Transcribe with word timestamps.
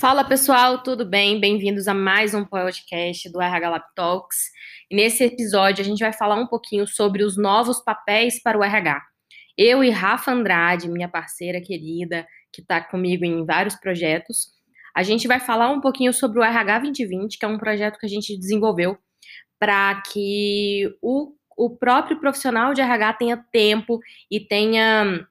Fala 0.00 0.24
pessoal, 0.24 0.82
tudo 0.82 1.04
bem? 1.04 1.38
Bem-vindos 1.38 1.86
a 1.86 1.94
mais 1.94 2.34
um 2.34 2.44
podcast 2.44 3.30
do 3.30 3.40
RH 3.40 3.70
Lab 3.70 3.84
Talks. 3.94 4.50
E 4.90 4.96
nesse 4.96 5.22
episódio 5.22 5.82
a 5.82 5.84
gente 5.84 6.00
vai 6.00 6.12
falar 6.12 6.34
um 6.34 6.48
pouquinho 6.48 6.84
sobre 6.84 7.22
os 7.22 7.36
novos 7.36 7.80
papéis 7.80 8.42
para 8.42 8.58
o 8.58 8.64
RH. 8.64 9.00
Eu 9.56 9.84
e 9.84 9.90
Rafa 9.90 10.32
Andrade, 10.32 10.88
minha 10.88 11.08
parceira 11.08 11.60
querida, 11.60 12.26
que 12.52 12.60
está 12.60 12.80
comigo 12.80 13.24
em 13.24 13.46
vários 13.46 13.76
projetos, 13.76 14.48
a 14.96 15.04
gente 15.04 15.28
vai 15.28 15.38
falar 15.38 15.70
um 15.70 15.80
pouquinho 15.80 16.12
sobre 16.12 16.40
o 16.40 16.42
RH 16.42 16.80
2020, 16.80 17.38
que 17.38 17.44
é 17.44 17.48
um 17.48 17.58
projeto 17.58 17.96
que 17.96 18.06
a 18.06 18.10
gente 18.10 18.36
desenvolveu 18.36 18.98
para 19.60 20.02
que 20.12 20.92
o, 21.00 21.32
o 21.56 21.70
próprio 21.70 22.18
profissional 22.18 22.74
de 22.74 22.80
RH 22.80 23.12
tenha 23.12 23.44
tempo 23.52 24.00
e 24.28 24.40
tenha 24.40 25.24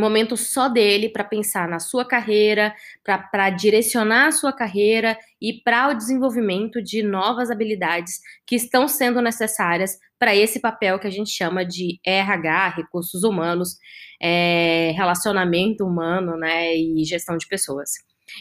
momento 0.00 0.36
só 0.36 0.68
dele 0.68 1.08
para 1.08 1.24
pensar 1.24 1.68
na 1.68 1.78
sua 1.78 2.04
carreira, 2.04 2.74
para 3.04 3.50
direcionar 3.50 4.28
a 4.28 4.32
sua 4.32 4.52
carreira 4.52 5.18
e 5.40 5.62
para 5.62 5.88
o 5.88 5.94
desenvolvimento 5.94 6.82
de 6.82 7.02
novas 7.02 7.50
habilidades 7.50 8.20
que 8.46 8.56
estão 8.56 8.88
sendo 8.88 9.20
necessárias 9.20 9.98
para 10.18 10.34
esse 10.34 10.60
papel 10.60 10.98
que 10.98 11.06
a 11.06 11.10
gente 11.10 11.30
chama 11.30 11.64
de 11.64 12.00
RH, 12.06 12.68
recursos 12.76 13.22
humanos, 13.22 13.76
é, 14.20 14.92
relacionamento 14.96 15.84
humano, 15.84 16.36
né, 16.36 16.76
e 16.76 17.04
gestão 17.04 17.36
de 17.36 17.46
pessoas. 17.46 17.90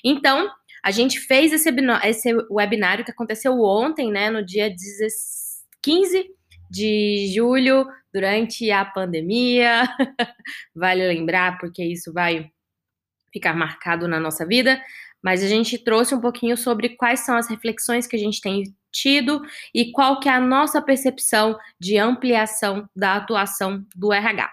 Então, 0.03 0.49
a 0.83 0.91
gente 0.91 1.20
fez 1.20 1.51
esse, 1.51 1.70
esse 2.03 2.33
webinário 2.49 3.03
que 3.03 3.11
aconteceu 3.11 3.59
ontem, 3.59 4.11
né, 4.11 4.29
no 4.29 4.45
dia 4.45 4.73
15 5.81 6.29
de 6.71 7.30
julho 7.35 7.85
durante 8.13 8.71
a 8.71 8.85
pandemia. 8.85 9.84
vale 10.73 11.05
lembrar, 11.05 11.57
porque 11.59 11.84
isso 11.84 12.13
vai 12.13 12.49
ficar 13.34 13.53
marcado 13.53 14.07
na 14.07 14.20
nossa 14.20 14.45
vida. 14.45 14.81
Mas 15.21 15.43
a 15.43 15.48
gente 15.48 15.77
trouxe 15.77 16.15
um 16.15 16.21
pouquinho 16.21 16.57
sobre 16.57 16.89
quais 16.95 17.20
são 17.20 17.35
as 17.35 17.48
reflexões 17.48 18.07
que 18.07 18.15
a 18.15 18.20
gente 18.20 18.39
tem 18.39 18.63
tido 18.91 19.41
e 19.73 19.91
qual 19.91 20.20
que 20.20 20.29
é 20.29 20.32
a 20.32 20.40
nossa 20.40 20.82
percepção 20.82 21.57
de 21.79 21.98
ampliação 21.98 22.90
da 22.95 23.15
atuação 23.15 23.85
do 23.95 24.12
RH. 24.12 24.51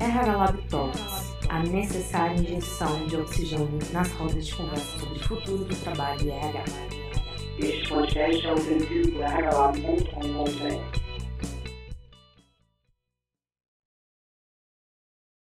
RH 0.00 0.36
Lab 0.36 0.68
Talks 0.68 1.09
a 1.50 1.58
necessária 1.64 2.38
injeção 2.38 3.06
de 3.08 3.16
oxigênio 3.16 3.80
nas 3.92 4.08
rodas 4.12 4.46
de 4.46 4.54
conversa 4.54 4.98
sobre 5.00 5.18
o 5.18 5.22
futuro 5.24 5.64
do 5.64 5.74
trabalho 5.82 6.22
e 6.22 6.30
RH. 6.30 6.64
Este 7.58 7.88
podcast 7.88 8.46
é 8.46 8.52
oferecido 8.52 9.12
por 9.12 9.22
rhlab.com.br. 9.22 11.00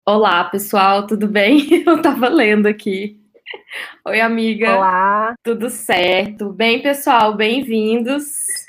Olá, 0.04 0.42
pessoal, 0.46 1.06
tudo 1.06 1.28
bem? 1.28 1.68
Eu 1.86 2.02
tava 2.02 2.28
lendo 2.28 2.66
aqui. 2.66 3.22
Oi, 4.04 4.20
amiga. 4.20 4.76
Olá. 4.78 5.34
Tudo 5.44 5.70
certo? 5.70 6.52
Bem, 6.52 6.82
pessoal, 6.82 7.36
bem-vindos 7.36 8.61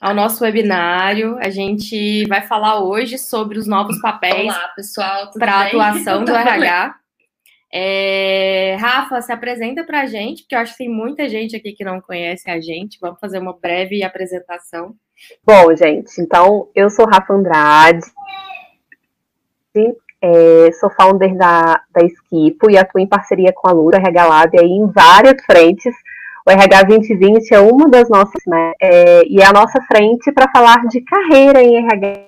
ao 0.00 0.14
nosso 0.14 0.44
webinário. 0.44 1.36
A 1.38 1.50
gente 1.50 2.24
vai 2.26 2.42
falar 2.42 2.80
hoje 2.80 3.18
sobre 3.18 3.58
os 3.58 3.66
novos 3.66 4.00
papéis 4.00 4.54
para 5.38 5.54
a 5.54 5.66
atuação 5.66 6.24
do 6.24 6.34
RH. 6.34 6.94
É... 7.72 8.76
Rafa, 8.80 9.20
se 9.20 9.32
apresenta 9.32 9.84
para 9.84 10.02
a 10.02 10.06
gente, 10.06 10.42
porque 10.42 10.54
eu 10.54 10.60
acho 10.60 10.72
que 10.72 10.78
tem 10.78 10.88
muita 10.88 11.28
gente 11.28 11.54
aqui 11.54 11.72
que 11.72 11.84
não 11.84 12.00
conhece 12.00 12.50
a 12.50 12.60
gente. 12.60 12.98
Vamos 13.00 13.20
fazer 13.20 13.38
uma 13.38 13.56
breve 13.58 14.02
apresentação. 14.02 14.94
Bom, 15.44 15.74
gente, 15.74 16.20
então 16.20 16.68
eu 16.74 16.88
sou 16.88 17.04
Rafa 17.04 17.34
Andrade, 17.34 18.06
é, 20.20 20.72
sou 20.72 20.90
founder 20.90 21.36
da, 21.36 21.82
da 21.90 22.04
Esquipo 22.04 22.70
e 22.70 22.78
atuo 22.78 23.00
em 23.00 23.06
parceria 23.06 23.52
com 23.52 23.68
a 23.68 23.72
Lura 23.72 24.00
Lab 24.00 24.58
aí 24.58 24.66
em 24.66 24.86
várias 24.90 25.44
frentes 25.44 25.94
o 26.48 26.50
RH 26.50 26.84
2020 26.84 27.52
é 27.52 27.60
uma 27.60 27.90
das 27.90 28.08
nossas, 28.08 28.42
né? 28.46 28.72
É, 28.80 29.22
e 29.26 29.38
é 29.38 29.44
a 29.44 29.52
nossa 29.52 29.82
frente 29.82 30.32
para 30.32 30.50
falar 30.50 30.86
de 30.86 31.02
carreira 31.02 31.62
em 31.62 31.76
RH, 31.76 32.24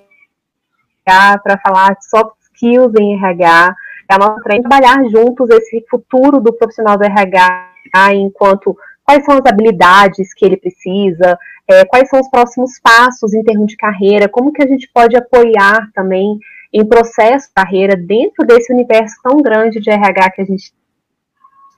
para 1.43 1.57
falar 1.57 1.95
de 1.95 2.07
soft 2.07 2.35
skills 2.53 2.93
em 2.99 3.15
RH, 3.15 3.75
é 4.07 4.13
a 4.13 4.19
nossa 4.19 4.39
frente 4.43 4.61
trabalhar 4.61 5.03
juntos 5.09 5.49
esse 5.49 5.83
futuro 5.89 6.39
do 6.39 6.53
profissional 6.53 6.99
do 6.99 7.03
RH, 7.03 7.71
enquanto 8.13 8.77
quais 9.03 9.25
são 9.25 9.39
as 9.39 9.51
habilidades 9.51 10.35
que 10.35 10.45
ele 10.45 10.57
precisa, 10.57 11.35
é, 11.67 11.83
quais 11.85 12.07
são 12.07 12.19
os 12.19 12.29
próximos 12.29 12.79
passos 12.79 13.33
em 13.33 13.41
termos 13.41 13.65
de 13.69 13.75
carreira, 13.75 14.29
como 14.29 14.53
que 14.53 14.61
a 14.61 14.67
gente 14.67 14.87
pode 14.93 15.17
apoiar 15.17 15.89
também 15.95 16.37
em 16.71 16.85
processo 16.85 17.47
de 17.47 17.53
carreira 17.55 17.95
dentro 17.95 18.45
desse 18.45 18.71
universo 18.71 19.15
tão 19.23 19.41
grande 19.41 19.79
de 19.79 19.89
RH 19.89 20.29
que 20.29 20.41
a 20.43 20.45
gente 20.45 20.71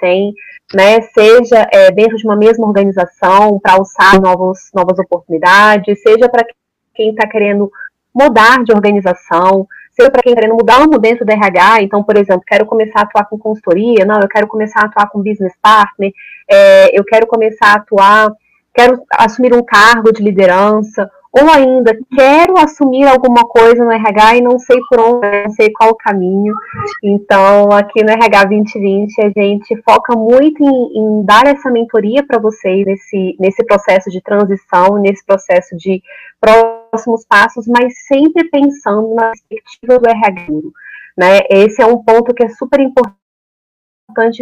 tem, 0.03 0.33
né, 0.73 0.99
seja 1.13 1.65
é, 1.71 1.89
dentro 1.89 2.17
de 2.17 2.25
uma 2.25 2.35
mesma 2.35 2.67
organização 2.67 3.57
para 3.57 3.73
alçar 3.73 4.21
novos, 4.21 4.59
novas 4.75 4.99
oportunidades, 4.99 6.01
seja 6.01 6.27
para 6.27 6.45
quem 6.93 7.11
está 7.11 7.25
querendo 7.25 7.71
mudar 8.13 8.61
de 8.65 8.73
organização, 8.73 9.65
seja 9.93 10.11
para 10.11 10.21
quem 10.21 10.33
está 10.33 10.41
querendo 10.41 10.57
mudar 10.57 10.81
algo 10.81 10.99
dentro 10.99 11.25
da 11.25 11.33
RH, 11.33 11.83
então, 11.83 12.03
por 12.03 12.17
exemplo, 12.17 12.43
quero 12.45 12.65
começar 12.65 12.99
a 12.99 13.03
atuar 13.03 13.29
com 13.29 13.37
consultoria, 13.37 14.03
não, 14.05 14.19
eu 14.19 14.27
quero 14.27 14.47
começar 14.47 14.81
a 14.81 14.85
atuar 14.85 15.09
com 15.09 15.23
business 15.23 15.53
partner, 15.61 16.11
é, 16.49 16.99
eu 16.99 17.03
quero 17.05 17.25
começar 17.25 17.67
a 17.67 17.75
atuar, 17.75 18.31
quero 18.73 19.01
assumir 19.13 19.53
um 19.53 19.63
cargo 19.63 20.11
de 20.11 20.21
liderança, 20.21 21.09
ou 21.33 21.49
ainda 21.49 21.97
quero 22.15 22.59
assumir 22.59 23.07
alguma 23.07 23.41
coisa 23.47 23.83
no 23.83 23.91
RH 23.91 24.35
e 24.35 24.41
não 24.41 24.59
sei 24.59 24.77
por 24.87 24.99
onde, 24.99 25.43
não 25.43 25.49
sei 25.49 25.71
qual 25.71 25.89
o 25.89 25.95
caminho. 25.95 26.53
Então, 27.03 27.71
aqui 27.71 28.03
no 28.03 28.11
RH 28.11 28.43
2020, 28.45 29.19
a 29.19 29.29
gente 29.29 29.81
foca 29.81 30.15
muito 30.15 30.63
em, 30.63 30.99
em 30.99 31.25
dar 31.25 31.47
essa 31.47 31.71
mentoria 31.71 32.23
para 32.23 32.39
vocês 32.39 32.85
nesse, 32.85 33.35
nesse 33.39 33.65
processo 33.65 34.11
de 34.11 34.21
transição, 34.21 34.99
nesse 34.99 35.25
processo 35.25 35.75
de 35.75 36.03
próximos 36.39 37.25
passos, 37.25 37.65
mas 37.67 38.05
sempre 38.05 38.47
pensando 38.51 39.15
na 39.15 39.31
perspectiva 39.31 39.97
do 39.97 40.07
RH. 40.07 40.45
Né? 41.17 41.39
Esse 41.49 41.81
é 41.81 41.85
um 41.87 41.97
ponto 41.97 42.31
que 42.31 42.43
é 42.43 42.49
super 42.49 42.79
importante 42.79 43.15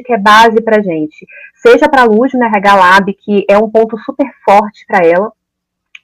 que 0.04 0.12
é 0.12 0.18
base 0.18 0.62
para 0.62 0.82
gente, 0.82 1.26
seja 1.56 1.88
para 1.88 2.02
a 2.02 2.06
Luz 2.06 2.34
no 2.34 2.44
RH 2.44 2.76
Lab, 2.76 3.14
que 3.14 3.46
é 3.50 3.58
um 3.58 3.70
ponto 3.70 3.98
super 4.00 4.30
forte 4.44 4.86
para 4.86 5.08
ela, 5.08 5.32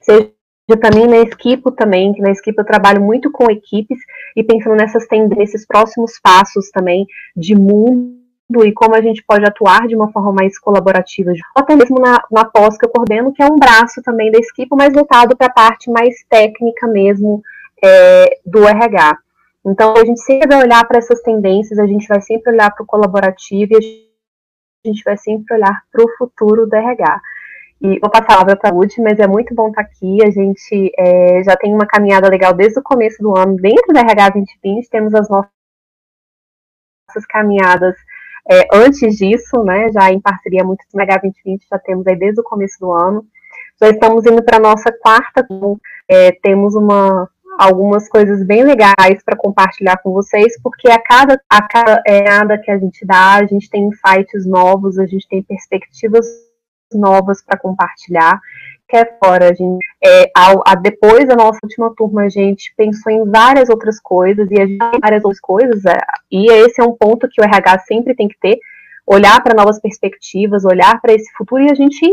seja 0.00 0.37
também 0.76 1.06
na 1.06 1.18
Esquipo 1.18 1.70
também, 1.70 2.12
que 2.12 2.20
na 2.20 2.30
Esquipo 2.30 2.60
eu 2.60 2.66
trabalho 2.66 3.00
muito 3.00 3.30
com 3.30 3.50
equipes 3.50 3.98
e 4.36 4.44
pensando 4.44 4.76
nessas 4.76 5.06
nesses 5.36 5.66
próximos 5.66 6.20
passos 6.22 6.70
também 6.70 7.06
de 7.34 7.54
mundo 7.54 8.18
e 8.64 8.72
como 8.72 8.94
a 8.94 9.00
gente 9.00 9.22
pode 9.26 9.44
atuar 9.44 9.86
de 9.86 9.94
uma 9.94 10.10
forma 10.10 10.32
mais 10.32 10.58
colaborativa, 10.58 11.30
ou 11.30 11.62
até 11.62 11.76
mesmo 11.76 11.98
na, 11.98 12.22
na 12.30 12.44
pós 12.44 12.78
que 12.78 12.86
eu 12.86 12.90
coordeno, 12.90 13.32
que 13.32 13.42
é 13.42 13.46
um 13.46 13.56
braço 13.56 14.02
também 14.02 14.30
da 14.30 14.38
Esquipo, 14.38 14.76
mais 14.76 14.92
voltado 14.92 15.36
para 15.36 15.48
a 15.48 15.52
parte 15.52 15.90
mais 15.90 16.14
técnica 16.28 16.86
mesmo 16.86 17.42
é, 17.84 18.38
do 18.44 18.66
RH. 18.66 19.18
Então, 19.66 19.94
a 19.94 20.04
gente 20.04 20.20
sempre 20.20 20.48
vai 20.48 20.62
olhar 20.64 20.86
para 20.86 20.98
essas 20.98 21.20
tendências, 21.20 21.78
a 21.78 21.86
gente 21.86 22.08
vai 22.08 22.20
sempre 22.22 22.52
olhar 22.52 22.70
para 22.74 22.82
o 22.82 22.86
colaborativo 22.86 23.74
e 23.74 24.08
a 24.84 24.88
gente 24.88 25.02
vai 25.04 25.16
sempre 25.18 25.54
olhar 25.54 25.82
para 25.92 26.04
o 26.04 26.16
futuro 26.16 26.66
do 26.66 26.74
RH. 26.74 27.20
E 27.80 27.98
vou 28.00 28.10
passar 28.10 28.24
a 28.24 28.26
palavra 28.26 28.56
para 28.56 28.70
a 28.70 29.02
mas 29.02 29.20
é 29.20 29.26
muito 29.26 29.54
bom 29.54 29.68
estar 29.68 29.84
tá 29.84 29.88
aqui. 29.88 30.18
A 30.24 30.30
gente 30.30 30.92
é, 30.98 31.42
já 31.44 31.56
tem 31.56 31.72
uma 31.72 31.86
caminhada 31.86 32.28
legal 32.28 32.52
desde 32.52 32.78
o 32.80 32.82
começo 32.82 33.22
do 33.22 33.38
ano 33.38 33.56
dentro 33.56 33.92
da 33.92 34.00
RH 34.00 34.30
2020. 34.30 34.90
Temos 34.90 35.14
as 35.14 35.28
nossas 35.28 35.48
caminhadas 37.28 37.94
é, 38.50 38.66
antes 38.72 39.16
disso, 39.16 39.62
né? 39.62 39.90
Já 39.92 40.10
em 40.10 40.20
parceria 40.20 40.64
muito 40.64 40.84
com 40.90 40.98
o 40.98 41.00
RH 41.00 41.20
2020, 41.22 41.66
já 41.70 41.78
temos 41.78 42.06
aí 42.06 42.16
desde 42.16 42.40
o 42.40 42.44
começo 42.44 42.80
do 42.80 42.90
ano. 42.90 43.24
Já 43.80 43.90
estamos 43.90 44.26
indo 44.26 44.42
para 44.42 44.56
a 44.56 44.60
nossa 44.60 44.90
quarta. 44.90 45.46
É, 46.08 46.32
temos 46.42 46.74
uma, 46.74 47.30
algumas 47.58 48.08
coisas 48.08 48.44
bem 48.44 48.64
legais 48.64 49.22
para 49.24 49.36
compartilhar 49.36 49.98
com 49.98 50.12
vocês, 50.12 50.60
porque 50.60 50.90
a 50.90 50.98
cada, 50.98 51.40
a 51.48 51.62
cada 51.62 52.58
que 52.58 52.72
a 52.72 52.78
gente 52.78 53.06
dá, 53.06 53.34
a 53.36 53.46
gente 53.46 53.70
tem 53.70 53.86
insights 53.86 54.44
novos, 54.46 54.98
a 54.98 55.06
gente 55.06 55.28
tem 55.28 55.44
perspectivas 55.44 56.47
novas 56.92 57.42
para 57.42 57.58
compartilhar, 57.58 58.40
que 58.88 58.96
é 58.96 59.04
fora. 59.22 59.50
A 59.50 59.54
gente, 59.54 59.84
é, 60.02 60.30
a, 60.36 60.72
a, 60.72 60.74
depois 60.74 61.26
da 61.26 61.36
nossa 61.36 61.58
última 61.62 61.92
turma, 61.94 62.22
a 62.22 62.28
gente 62.28 62.72
pensou 62.76 63.12
em 63.12 63.24
várias 63.24 63.68
outras 63.68 64.00
coisas, 64.00 64.50
e 64.50 64.60
a 64.60 64.66
gente 64.66 64.78
tem 64.78 65.00
várias 65.00 65.24
outras 65.24 65.40
coisas, 65.40 65.84
é, 65.84 65.98
e 66.30 66.50
esse 66.50 66.80
é 66.80 66.84
um 66.84 66.92
ponto 66.92 67.28
que 67.28 67.40
o 67.40 67.44
RH 67.44 67.80
sempre 67.80 68.14
tem 68.14 68.28
que 68.28 68.38
ter, 68.40 68.58
olhar 69.06 69.42
para 69.42 69.54
novas 69.54 69.80
perspectivas, 69.80 70.64
olhar 70.64 71.00
para 71.00 71.12
esse 71.12 71.30
futuro, 71.32 71.62
e 71.62 71.70
a 71.70 71.74
gente 71.74 72.04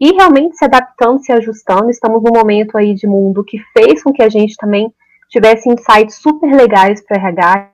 ir 0.00 0.14
realmente 0.14 0.56
se 0.56 0.64
adaptando, 0.64 1.22
se 1.22 1.32
ajustando. 1.32 1.90
Estamos 1.90 2.22
num 2.22 2.32
momento 2.32 2.76
aí 2.76 2.94
de 2.94 3.06
mundo 3.06 3.44
que 3.44 3.58
fez 3.72 4.02
com 4.02 4.12
que 4.12 4.22
a 4.22 4.28
gente 4.28 4.56
também 4.56 4.92
tivesse 5.30 5.68
insights 5.68 6.16
super 6.16 6.52
legais 6.54 7.02
para 7.04 7.16
o 7.16 7.20
RH, 7.20 7.72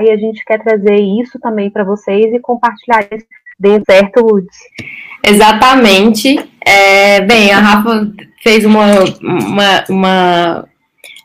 e 0.00 0.10
a 0.10 0.16
gente 0.16 0.44
quer 0.44 0.60
trazer 0.60 0.96
isso 0.96 1.38
também 1.38 1.70
para 1.70 1.84
vocês 1.84 2.32
e 2.34 2.40
compartilhar 2.40 3.06
dê 3.58 3.80
certo, 3.88 4.20
Lud. 4.20 4.46
Exatamente. 5.26 6.38
É, 6.64 7.20
bem, 7.20 7.52
a 7.52 7.58
Rafa 7.58 8.08
fez 8.42 8.64
uma, 8.64 8.86
uma, 9.20 9.84
uma 9.88 10.68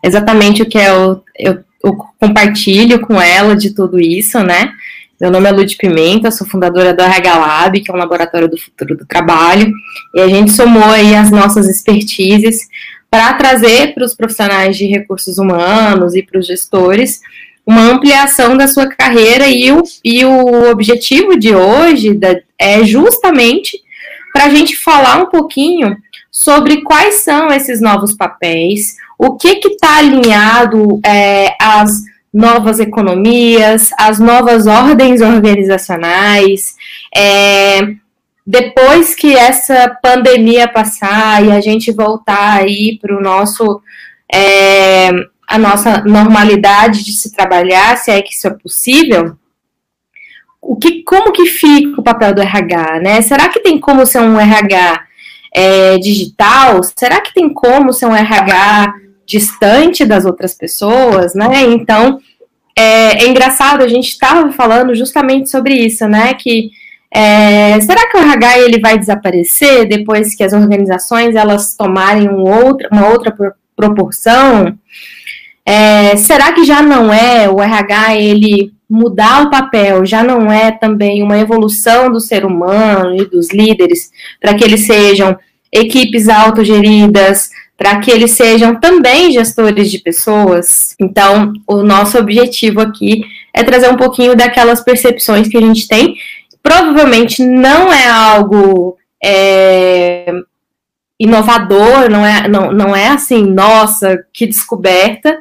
exatamente 0.04 0.62
o 0.62 0.70
que 0.70 0.78
o, 0.78 1.22
eu, 1.38 1.60
eu 1.84 1.96
compartilho 2.20 3.00
com 3.02 3.22
ela 3.22 3.56
de 3.56 3.74
tudo 3.74 4.00
isso, 4.00 4.40
né? 4.40 4.72
Meu 5.20 5.30
nome 5.30 5.50
é 5.50 5.52
Lud 5.52 5.76
Pimenta, 5.76 6.32
sou 6.32 6.48
fundadora 6.48 6.94
do 6.94 7.02
RH 7.02 7.38
Lab, 7.38 7.82
que 7.82 7.92
é 7.92 7.94
um 7.94 7.98
laboratório 7.98 8.48
do 8.48 8.58
futuro 8.58 8.96
do 8.96 9.06
trabalho, 9.06 9.70
e 10.16 10.22
a 10.22 10.30
gente 10.30 10.52
somou 10.52 10.84
aí 10.84 11.14
as 11.14 11.30
nossas 11.30 11.68
expertises 11.68 12.70
para 13.12 13.34
trazer 13.34 13.94
para 13.94 14.06
os 14.06 14.16
profissionais 14.16 14.78
de 14.78 14.86
recursos 14.86 15.38
humanos 15.38 16.16
e 16.16 16.24
para 16.24 16.40
os 16.40 16.48
gestores 16.48 17.20
uma 17.70 17.84
ampliação 17.84 18.58
da 18.58 18.68
sua 18.68 18.88
carreira 18.88 19.48
e 19.48 19.72
o, 19.72 19.84
e 20.04 20.26
o 20.26 20.72
objetivo 20.72 21.38
de 21.38 21.54
hoje 21.54 22.16
da, 22.16 22.36
é 22.58 22.84
justamente 22.84 23.80
para 24.34 24.46
a 24.46 24.50
gente 24.50 24.76
falar 24.76 25.22
um 25.22 25.28
pouquinho 25.28 25.96
sobre 26.32 26.82
quais 26.82 27.22
são 27.22 27.50
esses 27.50 27.80
novos 27.80 28.12
papéis, 28.16 28.96
o 29.20 29.36
que 29.36 29.50
está 29.50 30.00
alinhado 30.00 31.00
é, 31.06 31.56
às 31.62 32.06
novas 32.34 32.80
economias, 32.80 33.92
às 34.00 34.20
novas 34.20 34.66
ordens 34.66 35.22
organizacionais. 35.22 36.76
É, 37.16 37.82
depois 38.48 39.14
que 39.14 39.36
essa 39.36 39.96
pandemia 40.02 40.68
passar 40.68 41.46
e 41.46 41.52
a 41.52 41.62
gente 41.62 41.92
voltar 41.92 42.62
aí 42.62 42.98
para 43.00 43.16
o 43.16 43.22
nosso 43.22 43.80
é, 44.34 45.12
a 45.50 45.58
nossa 45.58 46.04
normalidade 46.04 47.04
de 47.04 47.12
se 47.12 47.32
trabalhar, 47.32 47.98
se 47.98 48.12
é 48.12 48.22
que 48.22 48.36
isso 48.36 48.48
é 48.48 48.52
possível, 48.52 49.36
o 50.62 50.76
que, 50.76 51.02
como 51.02 51.32
que 51.32 51.48
fica 51.48 52.00
o 52.00 52.04
papel 52.04 52.36
do 52.36 52.42
RH, 52.42 53.00
né? 53.00 53.22
Será 53.24 53.50
que 53.50 53.60
tem 53.60 53.80
como 53.80 54.06
ser 54.06 54.20
um 54.20 54.40
RH 54.40 55.04
é, 55.56 55.98
digital? 55.98 56.82
Será 56.84 57.20
que 57.20 57.34
tem 57.34 57.52
como 57.52 57.92
ser 57.92 58.06
um 58.06 58.16
RH 58.16 58.94
distante 59.26 60.06
das 60.06 60.24
outras 60.24 60.54
pessoas, 60.54 61.34
né? 61.34 61.64
Então, 61.64 62.20
é, 62.78 63.24
é 63.24 63.28
engraçado, 63.28 63.84
a 63.84 63.88
gente 63.88 64.10
estava 64.10 64.52
falando 64.52 64.94
justamente 64.94 65.50
sobre 65.50 65.74
isso, 65.74 66.08
né? 66.08 66.36
Que 66.36 66.70
é, 67.12 67.80
será 67.82 68.08
que 68.08 68.18
o 68.18 68.22
RH 68.22 68.60
ele 68.60 68.80
vai 68.80 69.00
desaparecer 69.00 69.88
depois 69.88 70.36
que 70.36 70.44
as 70.44 70.54
organizações 70.54 71.36
elas 71.36 71.76
tomarem 71.76 72.30
um 72.30 72.42
outro, 72.42 72.88
uma 72.92 73.08
outra 73.08 73.36
proporção? 73.76 74.78
É, 75.66 76.16
será 76.16 76.52
que 76.52 76.64
já 76.64 76.82
não 76.82 77.14
é 77.14 77.50
o 77.50 77.62
RH 77.62 78.16
ele 78.16 78.74
mudar 78.90 79.44
o 79.44 79.52
papel, 79.52 80.06
já 80.06 80.24
não 80.24 80.52
é 80.52 80.72
também 80.72 81.22
uma 81.22 81.38
evolução 81.38 82.12
do 82.12 82.20
ser 82.20 82.44
humano 82.44 83.16
e 83.16 83.26
dos 83.26 83.52
líderes 83.52 84.10
para 84.42 84.56
que 84.56 84.64
eles 84.64 84.88
sejam 84.88 85.38
equipes 85.72 86.28
autogeridas, 86.28 87.52
para 87.78 88.00
que 88.00 88.10
eles 88.10 88.32
sejam 88.32 88.80
também 88.80 89.32
gestores 89.32 89.92
de 89.92 90.00
pessoas? 90.00 90.96
Então, 91.00 91.54
o 91.68 91.84
nosso 91.84 92.18
objetivo 92.18 92.82
aqui 92.82 93.24
é 93.54 93.64
trazer 93.64 93.90
um 93.90 93.98
pouquinho 93.98 94.36
daquelas 94.36 94.84
percepções 94.84 95.48
que 95.48 95.58
a 95.58 95.62
gente 95.62 95.88
tem. 95.88 96.16
Provavelmente 96.64 97.46
não 97.46 97.94
é 97.94 98.08
algo 98.08 98.98
é, 99.24 100.32
inovador, 101.20 102.10
não 102.10 102.26
é, 102.26 102.48
não, 102.48 102.72
não 102.72 102.96
é 102.96 103.10
assim, 103.10 103.46
nossa, 103.46 104.26
que 104.34 104.48
descoberta. 104.48 105.38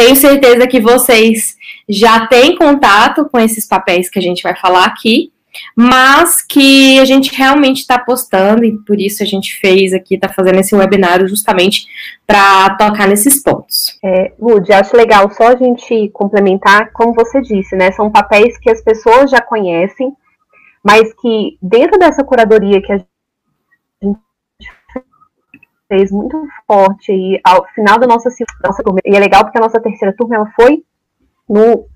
Tenho 0.00 0.16
certeza 0.16 0.66
que 0.66 0.80
vocês 0.80 1.58
já 1.86 2.26
têm 2.26 2.56
contato 2.56 3.28
com 3.28 3.38
esses 3.38 3.68
papéis 3.68 4.08
que 4.08 4.18
a 4.18 4.22
gente 4.22 4.42
vai 4.42 4.56
falar 4.56 4.86
aqui, 4.86 5.30
mas 5.76 6.40
que 6.40 6.98
a 6.98 7.04
gente 7.04 7.36
realmente 7.36 7.80
está 7.80 7.98
postando 7.98 8.64
e 8.64 8.78
por 8.78 8.98
isso 8.98 9.22
a 9.22 9.26
gente 9.26 9.60
fez 9.60 9.92
aqui, 9.92 10.14
está 10.14 10.26
fazendo 10.26 10.58
esse 10.58 10.74
webinário 10.74 11.28
justamente 11.28 11.86
para 12.26 12.70
tocar 12.76 13.06
nesses 13.06 13.42
pontos. 13.42 13.98
É, 14.02 14.32
Lud, 14.40 14.72
acho 14.72 14.96
legal 14.96 15.30
só 15.34 15.48
a 15.48 15.56
gente 15.56 16.08
complementar, 16.14 16.92
como 16.94 17.12
você 17.12 17.42
disse, 17.42 17.76
né? 17.76 17.92
São 17.92 18.10
papéis 18.10 18.56
que 18.56 18.70
as 18.70 18.80
pessoas 18.80 19.30
já 19.30 19.42
conhecem, 19.42 20.14
mas 20.82 21.12
que 21.12 21.58
dentro 21.60 21.98
dessa 21.98 22.24
curadoria 22.24 22.80
que 22.80 22.90
a 22.90 23.04
fez 25.90 26.12
muito 26.12 26.40
forte 26.68 27.10
aí 27.10 27.40
ao 27.44 27.66
final 27.74 27.98
da 27.98 28.06
nossa, 28.06 28.30
nossa 28.64 28.82
turma. 28.82 29.00
E 29.04 29.16
é 29.16 29.18
legal 29.18 29.42
porque 29.44 29.58
a 29.58 29.60
nossa 29.60 29.80
terceira 29.80 30.14
turma 30.16 30.36
ela 30.36 30.52
foi 30.54 30.84
no 31.48 31.86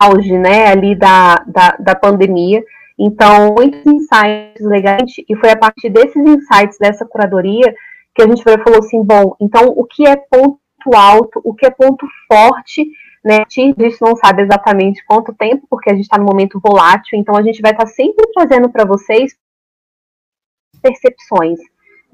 auge, 0.00 0.38
né, 0.38 0.68
ali 0.68 0.94
da, 0.94 1.34
da, 1.46 1.76
da 1.78 1.94
pandemia. 1.96 2.62
Então, 2.96 3.52
muitos 3.58 3.84
insights 3.84 4.64
legais, 4.64 5.12
e 5.28 5.34
foi 5.36 5.50
a 5.50 5.56
partir 5.56 5.90
desses 5.90 6.24
insights 6.24 6.78
dessa 6.78 7.04
curadoria 7.04 7.74
que 8.14 8.22
a 8.22 8.28
gente 8.28 8.44
falou 8.44 8.78
assim, 8.78 9.02
bom, 9.02 9.34
então 9.40 9.74
o 9.76 9.84
que 9.84 10.06
é 10.06 10.14
ponto 10.14 10.60
alto, 10.94 11.40
o 11.42 11.52
que 11.52 11.66
é 11.66 11.70
ponto 11.70 12.06
forte, 12.28 12.86
né? 13.24 13.38
A 13.38 13.46
gente 13.48 14.00
não 14.00 14.14
sabe 14.14 14.42
exatamente 14.42 15.04
quanto 15.04 15.34
tempo, 15.34 15.66
porque 15.68 15.90
a 15.90 15.94
gente 15.94 16.04
está 16.04 16.16
no 16.16 16.24
momento 16.24 16.60
volátil, 16.64 17.18
então 17.18 17.34
a 17.34 17.42
gente 17.42 17.60
vai 17.60 17.72
estar 17.72 17.86
tá 17.86 17.90
sempre 17.90 18.24
trazendo 18.32 18.70
para 18.70 18.84
vocês 18.84 19.34
percepções 20.80 21.58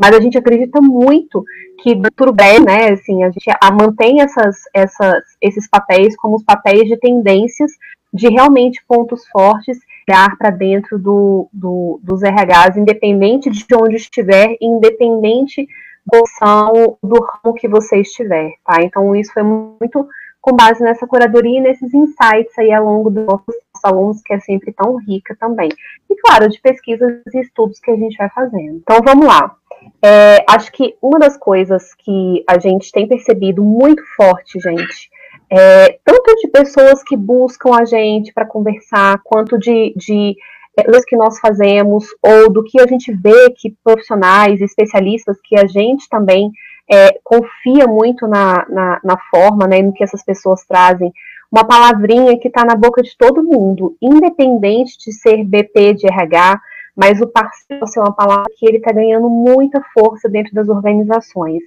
mas 0.01 0.17
a 0.17 0.21
gente 0.21 0.39
acredita 0.39 0.81
muito 0.81 1.45
que 1.83 1.95
do 1.95 2.33
breve, 2.33 2.65
né, 2.65 2.91
assim, 2.91 3.23
a 3.23 3.31
gente 3.31 3.45
mantém 3.73 4.23
essas, 4.23 4.57
essas, 4.75 5.23
esses 5.41 5.69
papéis 5.69 6.17
como 6.17 6.37
os 6.37 6.43
papéis 6.43 6.89
de 6.89 6.97
tendências 6.97 7.71
de 8.13 8.29
realmente 8.29 8.83
pontos 8.89 9.27
fortes 9.29 9.79
olhar 10.09 10.37
para 10.37 10.51
dentro 10.51 10.99
do, 10.99 11.49
do, 11.53 12.01
dos 12.03 12.23
RHs, 12.23 12.77
independente 12.77 13.49
de 13.51 13.65
onde 13.75 13.97
estiver, 13.97 14.57
independente 14.61 15.69
opção 16.13 16.99
do 17.03 17.23
ramo 17.23 17.55
que 17.55 17.69
você 17.69 18.01
estiver, 18.01 18.51
tá? 18.65 18.83
Então 18.83 19.15
isso 19.15 19.33
foi 19.33 19.43
muito 19.43 20.09
com 20.41 20.57
base 20.57 20.83
nessa 20.83 21.07
curadoria 21.07 21.59
e 21.59 21.61
nesses 21.61 21.93
insights 21.93 22.59
aí 22.59 22.73
ao 22.73 22.85
longo 22.85 23.11
dos 23.11 23.25
nossos 23.27 23.55
alunos, 23.85 24.23
que 24.23 24.33
é 24.33 24.41
sempre 24.41 24.73
tão 24.73 24.97
rica 24.97 25.37
também. 25.39 25.69
E 26.09 26.17
claro, 26.17 26.49
de 26.49 26.61
pesquisas 26.61 27.23
e 27.33 27.41
estudos 27.41 27.79
que 27.79 27.91
a 27.91 27.97
gente 27.97 28.17
vai 28.17 28.31
fazendo. 28.31 28.79
Então 28.79 29.01
vamos 29.05 29.27
lá. 29.27 29.55
É, 30.03 30.45
acho 30.49 30.73
que 30.73 30.97
uma 31.03 31.19
das 31.19 31.37
coisas 31.37 31.95
que 31.95 32.45
a 32.49 32.59
gente 32.59 32.91
tem 32.91 33.07
percebido 33.07 33.63
muito 33.63 34.03
forte, 34.17 34.59
gente, 34.59 35.11
é, 35.51 35.99
tanto 36.05 36.35
de 36.37 36.49
pessoas 36.49 37.03
que 37.03 37.17
buscam 37.17 37.75
a 37.75 37.85
gente 37.85 38.33
para 38.33 38.47
conversar, 38.47 39.21
quanto 39.25 39.59
de, 39.59 39.93
de 39.97 40.37
é, 40.79 40.83
que 41.07 41.17
nós 41.17 41.39
fazemos, 41.41 42.07
ou 42.23 42.53
do 42.53 42.63
que 42.63 42.81
a 42.81 42.87
gente 42.87 43.13
vê 43.13 43.51
que 43.57 43.75
profissionais, 43.83 44.61
especialistas, 44.61 45.39
que 45.43 45.59
a 45.59 45.67
gente 45.67 46.09
também 46.09 46.51
é, 46.91 47.19
confia 47.23 47.87
muito 47.87 48.27
na, 48.27 48.67
na, 48.69 49.01
na, 49.03 49.19
forma, 49.31 49.67
né, 49.67 49.83
no 49.83 49.93
que 49.93 50.05
essas 50.05 50.25
pessoas 50.25 50.65
trazem, 50.67 51.13
uma 51.51 51.65
palavrinha 51.65 52.39
que 52.39 52.49
está 52.49 52.65
na 52.65 52.77
boca 52.77 53.03
de 53.03 53.17
todo 53.17 53.43
mundo, 53.43 53.97
independente 54.01 54.97
de 54.99 55.13
ser 55.13 55.45
BP 55.45 55.95
de 55.95 56.07
RH, 56.07 56.61
mas 57.01 57.19
o 57.23 57.27
parceiro 57.27 57.83
é 57.97 58.01
uma 58.01 58.15
palavra 58.15 58.45
que 58.59 58.67
ele 58.67 58.77
está 58.77 58.93
ganhando 58.93 59.31
muita 59.31 59.83
força 59.95 60.29
dentro 60.29 60.53
das 60.53 60.69
organizações. 60.69 61.63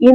E 0.00 0.10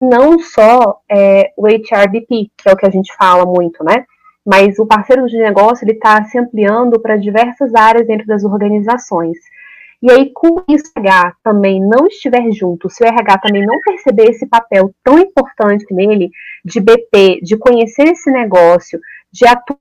não 0.00 0.38
só 0.38 0.98
é, 1.10 1.52
o 1.58 1.66
HRBP, 1.66 2.50
que 2.56 2.66
é 2.66 2.72
o 2.72 2.76
que 2.76 2.86
a 2.86 2.90
gente 2.90 3.14
fala 3.18 3.44
muito, 3.44 3.84
né? 3.84 4.06
Mas 4.42 4.78
o 4.78 4.86
parceiro 4.86 5.26
de 5.26 5.36
negócio 5.36 5.84
ele 5.84 5.92
está 5.92 6.24
se 6.24 6.38
ampliando 6.38 6.98
para 7.00 7.18
diversas 7.18 7.74
áreas 7.74 8.06
dentro 8.06 8.26
das 8.26 8.44
organizações. 8.44 9.36
E 10.02 10.10
aí, 10.10 10.30
com 10.32 10.48
o 10.48 10.64
RH 10.68 11.34
também 11.42 11.78
não 11.78 12.06
estiver 12.06 12.50
junto, 12.50 12.88
se 12.88 13.04
o 13.04 13.06
RH 13.06 13.38
também 13.38 13.66
não 13.66 13.78
perceber 13.80 14.30
esse 14.30 14.46
papel 14.46 14.90
tão 15.04 15.18
importante 15.18 15.84
nele, 15.92 16.30
de 16.64 16.80
BP, 16.80 17.40
de 17.42 17.58
conhecer 17.58 18.08
esse 18.08 18.30
negócio, 18.30 18.98
de 19.30 19.46
atuar 19.46 19.78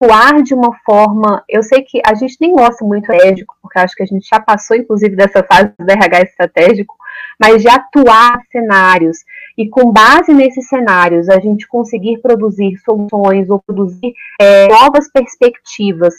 atuar 0.00 0.42
de 0.42 0.54
uma 0.54 0.74
forma. 0.84 1.44
Eu 1.48 1.62
sei 1.62 1.82
que 1.82 2.00
a 2.04 2.14
gente 2.14 2.36
nem 2.40 2.52
gosta 2.52 2.84
muito 2.84 3.04
estratégico, 3.04 3.54
porque 3.60 3.78
acho 3.78 3.94
que 3.94 4.02
a 4.02 4.06
gente 4.06 4.26
já 4.26 4.40
passou, 4.40 4.76
inclusive, 4.76 5.14
dessa 5.14 5.42
fase 5.42 5.72
do 5.78 5.90
RH 5.90 6.22
estratégico, 6.22 6.94
mas 7.38 7.62
de 7.62 7.68
atuar 7.68 8.40
cenários. 8.50 9.18
E 9.56 9.68
com 9.68 9.92
base 9.92 10.32
nesses 10.32 10.68
cenários, 10.68 11.28
a 11.28 11.38
gente 11.38 11.68
conseguir 11.68 12.18
produzir 12.18 12.76
soluções 12.78 13.50
ou 13.50 13.60
produzir 13.60 14.14
é, 14.40 14.68
novas 14.68 15.10
perspectivas 15.10 16.14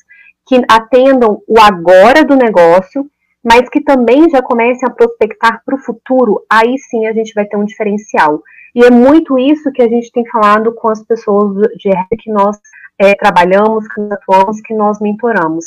que 0.48 0.62
atendam 0.70 1.42
o 1.48 1.60
agora 1.60 2.24
do 2.24 2.36
negócio, 2.36 3.10
mas 3.44 3.68
que 3.70 3.82
também 3.82 4.30
já 4.30 4.42
comecem 4.42 4.88
a 4.88 4.92
prospectar 4.92 5.64
para 5.66 5.76
o 5.76 5.80
futuro, 5.80 6.46
aí 6.50 6.78
sim 6.78 7.08
a 7.08 7.14
gente 7.14 7.34
vai 7.34 7.46
ter 7.46 7.58
um 7.58 7.66
diferencial. 7.66 8.42
E 8.74 8.84
é 8.84 8.90
muito 8.90 9.38
isso 9.38 9.72
que 9.72 9.82
a 9.82 9.88
gente 9.88 10.12
tem 10.12 10.26
falado 10.28 10.74
com 10.74 10.90
as 10.90 11.04
pessoas 11.04 11.68
de 11.78 11.90
RH 11.90 12.08
que 12.20 12.32
nós 12.32 12.58
é, 12.98 13.14
trabalhamos, 13.16 13.88
que 13.88 14.00
nós 14.00 14.12
atuamos, 14.12 14.62
que 14.62 14.74
nós 14.74 15.00
mentoramos. 15.00 15.66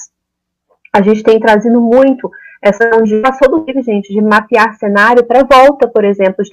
A 0.93 1.03
gente 1.03 1.23
tem 1.23 1.39
trazido 1.41 1.81
muito 1.81 2.31
essa 2.63 2.91
onde 2.95 3.21
passou 3.21 3.51
do 3.51 3.65
livro, 3.65 3.83
gente, 3.83 4.13
de 4.13 4.23
mapear 4.23 4.75
cenário 4.77 5.25
para 5.27 5.45
volta, 5.45 5.87
por 5.89 6.05
exemplo, 6.05 6.45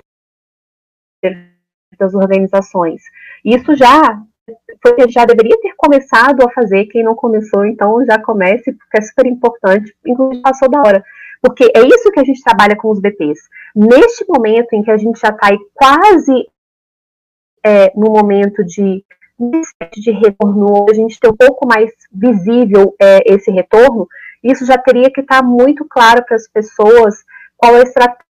das 1.97 2.13
organizações. 2.13 3.01
Isso 3.45 3.75
já 3.75 4.21
porque 4.81 5.07
já 5.09 5.23
deveria 5.23 5.57
ter 5.61 5.73
começado 5.77 6.43
a 6.43 6.51
fazer, 6.51 6.85
quem 6.85 7.03
não 7.03 7.15
começou, 7.15 7.65
então 7.65 8.03
já 8.05 8.19
comece, 8.21 8.73
porque 8.73 8.97
é 8.97 9.01
super 9.01 9.25
importante, 9.25 9.95
inclusive 10.05 10.41
passou 10.41 10.69
da 10.69 10.81
hora. 10.81 11.03
Porque 11.41 11.71
é 11.75 11.81
isso 11.81 12.11
que 12.11 12.19
a 12.19 12.23
gente 12.23 12.43
trabalha 12.43 12.75
com 12.75 12.89
os 12.91 12.99
BPs. 12.99 13.39
Neste 13.75 14.25
momento 14.27 14.73
em 14.73 14.83
que 14.83 14.91
a 14.91 14.97
gente 14.97 15.19
já 15.19 15.29
está 15.29 15.49
quase 15.73 16.47
é, 17.63 17.91
no 17.95 18.11
momento 18.11 18.63
de, 18.63 19.03
de 19.93 20.11
retorno, 20.11 20.85
a 20.89 20.93
gente 20.93 21.19
ter 21.19 21.29
um 21.29 21.35
pouco 21.35 21.67
mais 21.67 21.91
visível 22.11 22.95
é, 23.01 23.33
esse 23.33 23.49
retorno, 23.51 24.07
isso 24.43 24.65
já 24.65 24.77
teria 24.77 25.11
que 25.11 25.21
estar 25.21 25.41
tá 25.41 25.47
muito 25.47 25.85
claro 25.85 26.23
para 26.23 26.35
as 26.35 26.47
pessoas 26.47 27.23
qual 27.57 27.75
é 27.75 27.79
a 27.79 27.83
estratégia. 27.83 28.25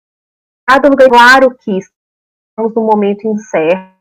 Claro 1.08 1.56
que 1.58 1.78
estamos 1.78 2.74
num 2.74 2.86
momento 2.86 3.26
incerto, 3.26 3.92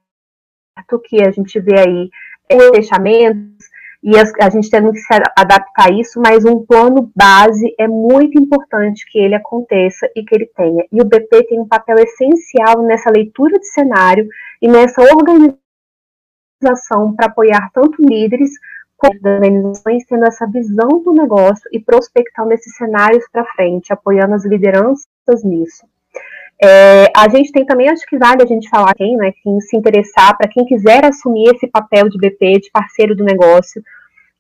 que 1.03 1.22
a 1.22 1.32
gente 1.32 1.60
vê 1.60 1.80
aí 1.80 2.10
é, 2.50 2.75
fechamentos, 2.75 3.65
e 4.03 4.13
a, 4.17 4.50
gente 4.50 4.70
tendo 4.70 4.91
que 4.91 4.98
se 4.98 5.13
adaptar 5.38 5.89
a 5.89 5.93
isso, 5.93 6.20
mas 6.20 6.43
um 6.43 6.65
plano 6.65 7.12
base 7.15 7.74
é 7.79 7.88
muito 7.88 8.39
importante 8.39 9.05
que 9.10 9.20
ele 9.20 9.36
aconteça 9.36 10.10
e 10.15 10.24
que 10.24 10.34
ele 10.34 10.48
tenha. 10.55 10.84
E 10.91 11.00
o 11.00 11.05
BP 11.05 11.43
tem 11.48 11.60
um 11.60 11.67
papel 11.67 11.98
essencial 12.00 12.81
nessa 12.81 13.12
leitura 13.12 13.60
de 13.60 13.67
cenário 13.67 14.27
e 14.60 14.67
nessa 14.67 15.01
organização 15.03 15.55
para 17.15 17.27
apoiar 17.27 17.70
tanto 17.74 18.01
líderes 18.01 18.50
quanto 18.98 19.24
organizações 19.24 20.05
tendo 20.05 20.25
essa 20.25 20.48
visão 20.48 21.01
do 21.03 21.13
negócio 21.13 21.70
e 21.72 21.79
prospectando 21.79 22.53
esses 22.53 22.75
cenários 22.75 23.24
para 23.31 23.46
frente, 23.55 23.93
apoiando 23.93 24.34
as 24.34 24.46
lideranças 24.46 25.43
nisso. 25.43 25.86
É, 26.63 27.12
a 27.18 27.27
gente 27.27 27.51
tem 27.51 27.65
também, 27.65 27.89
acho 27.89 28.06
que 28.06 28.20
vale 28.20 28.44
a 28.44 28.46
gente 28.46 28.70
falar 28.70 28.94
quem, 28.94 29.18
né, 29.18 29.32
quem 29.44 29.60
se 29.62 29.75
interessar, 29.75 30.38
para 30.38 30.48
quem 30.48 30.63
quiser 30.65 31.03
assumir 31.03 31.50
esse 31.56 31.68
papel 31.68 32.08
de 32.08 32.20
BP, 32.20 32.60
de 32.60 32.72
parceiro 32.72 33.15
do 33.15 33.24
negócio. 33.24 33.82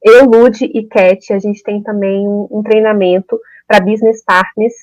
Eu, 0.03 0.25
Lud 0.25 0.63
e 0.63 0.83
Cat, 0.83 1.33
a 1.33 1.39
gente 1.39 1.63
tem 1.63 1.81
também 1.81 2.27
um, 2.27 2.47
um 2.51 2.61
treinamento 2.61 3.39
para 3.67 3.79
business 3.79 4.23
partners, 4.23 4.73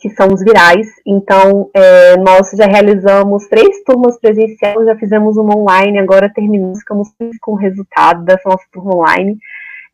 que 0.00 0.10
são 0.10 0.28
os 0.28 0.42
virais. 0.42 0.86
Então, 1.04 1.70
é, 1.74 2.16
nós 2.18 2.50
já 2.50 2.66
realizamos 2.66 3.48
três 3.48 3.82
turmas 3.84 4.18
presenciais, 4.18 4.86
já 4.86 4.96
fizemos 4.96 5.36
uma 5.36 5.56
online, 5.56 5.98
agora 5.98 6.32
terminamos, 6.32 6.80
ficamos 6.80 7.08
com 7.40 7.52
o 7.52 7.56
resultado 7.56 8.24
dessa 8.24 8.48
nossa 8.48 8.64
turma 8.72 8.96
online. 8.96 9.38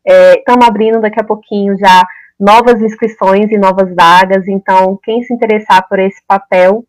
Estamos 0.05 0.65
é, 0.65 0.69
abrindo 0.69 1.01
daqui 1.01 1.19
a 1.19 1.23
pouquinho 1.23 1.77
já 1.77 2.03
novas 2.41 2.81
inscrições 2.81 3.51
e 3.51 3.57
novas 3.57 3.93
vagas. 3.93 4.47
Então, 4.47 4.99
quem 5.03 5.21
se 5.21 5.31
interessar 5.31 5.87
por 5.87 5.99
esse 5.99 6.19
papel 6.27 6.83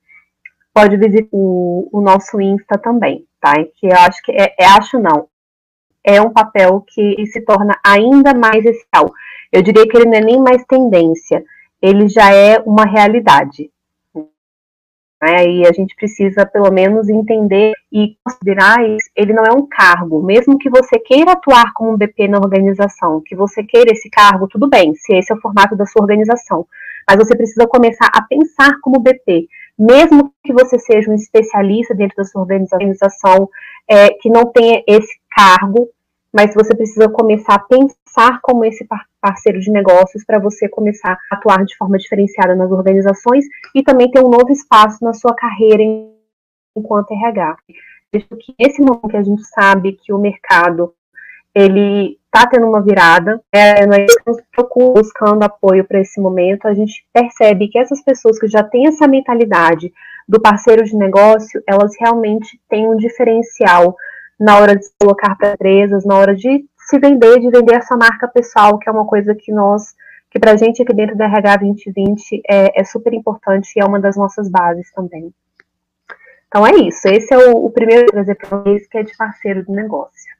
pode 0.72 0.96
visitar 0.96 1.28
o, 1.30 1.90
o 1.92 2.00
nosso 2.00 2.40
Insta 2.40 2.78
também, 2.78 3.26
tá? 3.38 3.52
Que 3.76 3.88
eu 3.88 3.96
acho 3.98 4.22
que 4.22 4.32
é, 4.32 4.54
é, 4.58 4.64
acho 4.64 4.98
não, 4.98 5.26
é 6.02 6.18
um 6.22 6.30
papel 6.30 6.82
que 6.88 7.26
se 7.26 7.42
torna 7.42 7.78
ainda 7.84 8.32
mais 8.32 8.64
essencial. 8.64 9.12
Eu 9.52 9.60
diria 9.60 9.86
que 9.86 9.94
ele 9.94 10.06
não 10.06 10.16
é 10.16 10.20
nem 10.22 10.40
mais 10.40 10.64
tendência, 10.64 11.44
ele 11.82 12.08
já 12.08 12.32
é 12.32 12.58
uma 12.60 12.86
realidade. 12.86 13.70
Né? 15.22 15.46
E 15.46 15.66
a 15.68 15.72
gente 15.72 15.94
precisa, 15.94 16.44
pelo 16.44 16.68
menos, 16.72 17.08
entender 17.08 17.72
e 17.92 18.16
considerar 18.24 18.84
isso. 18.84 19.08
Ele 19.14 19.32
não 19.32 19.44
é 19.44 19.52
um 19.52 19.68
cargo. 19.68 20.20
Mesmo 20.20 20.58
que 20.58 20.68
você 20.68 20.98
queira 20.98 21.32
atuar 21.32 21.72
como 21.74 21.92
um 21.92 21.96
BP 21.96 22.26
na 22.26 22.38
organização, 22.38 23.22
que 23.24 23.36
você 23.36 23.62
queira 23.62 23.92
esse 23.92 24.10
cargo, 24.10 24.48
tudo 24.48 24.68
bem, 24.68 24.92
se 24.94 25.14
esse 25.14 25.32
é 25.32 25.36
o 25.36 25.40
formato 25.40 25.76
da 25.76 25.86
sua 25.86 26.02
organização. 26.02 26.66
Mas 27.08 27.18
você 27.18 27.36
precisa 27.36 27.68
começar 27.68 28.10
a 28.12 28.22
pensar 28.22 28.72
como 28.82 28.98
BP. 28.98 29.46
Mesmo 29.78 30.32
que 30.44 30.52
você 30.52 30.76
seja 30.76 31.08
um 31.08 31.14
especialista 31.14 31.94
dentro 31.94 32.16
da 32.16 32.24
sua 32.24 32.42
organização, 32.42 33.48
é, 33.88 34.10
que 34.14 34.28
não 34.28 34.46
tenha 34.46 34.82
esse 34.88 35.20
cargo, 35.30 35.88
mas 36.32 36.54
você 36.54 36.74
precisa 36.74 37.08
começar 37.08 37.54
a 37.54 37.58
pensar 37.58 38.40
como 38.40 38.64
esse 38.64 38.86
parceiro 39.20 39.60
de 39.60 39.70
negócios 39.70 40.24
para 40.24 40.38
você 40.38 40.68
começar 40.68 41.18
a 41.30 41.36
atuar 41.36 41.64
de 41.64 41.76
forma 41.76 41.98
diferenciada 41.98 42.54
nas 42.54 42.70
organizações 42.70 43.44
e 43.74 43.82
também 43.82 44.10
ter 44.10 44.24
um 44.24 44.30
novo 44.30 44.50
espaço 44.50 45.04
na 45.04 45.12
sua 45.12 45.34
carreira 45.34 45.82
enquanto 46.74 47.12
RH. 47.12 47.56
Visto 48.12 48.36
que 48.36 48.54
nesse 48.58 48.80
momento 48.80 49.08
que 49.08 49.16
a 49.16 49.22
gente 49.22 49.44
sabe 49.44 49.92
que 49.92 50.12
o 50.12 50.18
mercado 50.18 50.94
ele 51.54 52.18
está 52.24 52.46
tendo 52.46 52.66
uma 52.66 52.80
virada, 52.80 53.42
é, 53.52 53.86
nós 53.86 54.06
estamos 54.08 54.42
buscando 54.94 55.42
apoio 55.42 55.84
para 55.84 56.00
esse 56.00 56.18
momento, 56.18 56.66
a 56.66 56.72
gente 56.72 57.06
percebe 57.12 57.68
que 57.68 57.78
essas 57.78 58.02
pessoas 58.02 58.38
que 58.38 58.48
já 58.48 58.62
têm 58.62 58.86
essa 58.86 59.06
mentalidade 59.06 59.92
do 60.26 60.40
parceiro 60.40 60.82
de 60.82 60.96
negócio, 60.96 61.62
elas 61.66 61.92
realmente 62.00 62.58
têm 62.70 62.88
um 62.88 62.96
diferencial 62.96 63.94
na 64.42 64.58
hora 64.58 64.74
de 64.76 64.84
se 64.84 64.92
colocar 64.98 65.36
para 65.36 65.52
empresas, 65.52 66.04
na 66.04 66.16
hora 66.16 66.34
de 66.34 66.64
se 66.76 66.98
vender, 66.98 67.38
de 67.38 67.48
vender 67.48 67.76
a 67.76 67.82
sua 67.82 67.96
marca 67.96 68.26
pessoal, 68.26 68.76
que 68.76 68.88
é 68.88 68.92
uma 68.92 69.06
coisa 69.06 69.36
que 69.36 69.52
nós, 69.52 69.94
que 70.28 70.38
pra 70.38 70.56
gente 70.56 70.82
aqui 70.82 70.92
dentro 70.92 71.16
da 71.16 71.26
RH 71.26 71.58
2020 71.58 72.42
é, 72.50 72.80
é 72.80 72.84
super 72.84 73.14
importante 73.14 73.70
e 73.76 73.80
é 73.80 73.84
uma 73.84 74.00
das 74.00 74.16
nossas 74.16 74.50
bases 74.50 74.90
também. 74.92 75.32
Então 76.48 76.66
é 76.66 76.72
isso, 76.72 77.06
esse 77.06 77.32
é 77.32 77.38
o, 77.38 77.66
o 77.66 77.70
primeiro 77.70 78.06
trazer 78.06 78.34
para 78.34 78.58
vocês, 78.58 78.86
que 78.88 78.98
é 78.98 79.04
de 79.04 79.16
parceiro 79.16 79.64
do 79.64 79.72
negócio. 79.72 80.32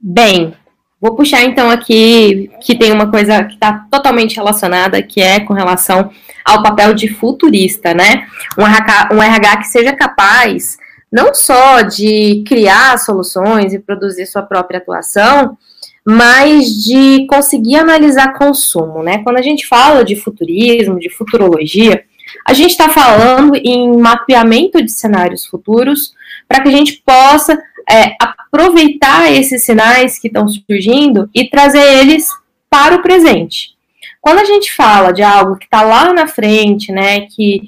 Bem, 0.00 0.54
vou 0.98 1.14
puxar 1.14 1.42
então 1.42 1.70
aqui 1.70 2.50
que 2.62 2.74
tem 2.74 2.90
uma 2.90 3.10
coisa 3.10 3.44
que 3.44 3.54
está 3.54 3.86
totalmente 3.90 4.36
relacionada, 4.36 5.02
que 5.02 5.20
é 5.20 5.40
com 5.40 5.52
relação 5.52 6.10
ao 6.42 6.62
papel 6.62 6.94
de 6.94 7.06
futurista, 7.06 7.92
né? 7.92 8.26
Um 8.58 8.66
RH, 8.66 9.08
um 9.12 9.22
RH 9.22 9.56
que 9.58 9.68
seja 9.68 9.92
capaz 9.92 10.78
não 11.12 11.34
só 11.34 11.82
de 11.82 12.44
criar 12.46 12.98
soluções 12.98 13.72
e 13.72 13.78
produzir 13.78 14.26
sua 14.26 14.42
própria 14.42 14.78
atuação, 14.78 15.56
mas 16.04 16.68
de 16.84 17.26
conseguir 17.26 17.76
analisar 17.76 18.38
consumo, 18.38 19.02
né? 19.02 19.22
Quando 19.24 19.38
a 19.38 19.42
gente 19.42 19.66
fala 19.66 20.04
de 20.04 20.14
futurismo, 20.14 21.00
de 21.00 21.10
futurologia, 21.10 22.04
a 22.46 22.52
gente 22.52 22.70
está 22.70 22.88
falando 22.88 23.56
em 23.56 23.96
mapeamento 23.96 24.82
de 24.82 24.90
cenários 24.90 25.46
futuros 25.46 26.12
para 26.48 26.62
que 26.62 26.68
a 26.68 26.72
gente 26.72 27.02
possa 27.04 27.58
é, 27.90 28.14
aproveitar 28.20 29.32
esses 29.32 29.64
sinais 29.64 30.18
que 30.18 30.28
estão 30.28 30.46
surgindo 30.48 31.28
e 31.34 31.48
trazer 31.48 31.82
eles 31.82 32.28
para 32.68 32.96
o 32.96 33.02
presente. 33.02 33.76
Quando 34.20 34.40
a 34.40 34.44
gente 34.44 34.72
fala 34.72 35.12
de 35.12 35.22
algo 35.22 35.56
que 35.56 35.64
está 35.66 35.82
lá 35.82 36.12
na 36.12 36.26
frente, 36.26 36.92
né, 36.92 37.22
que 37.22 37.62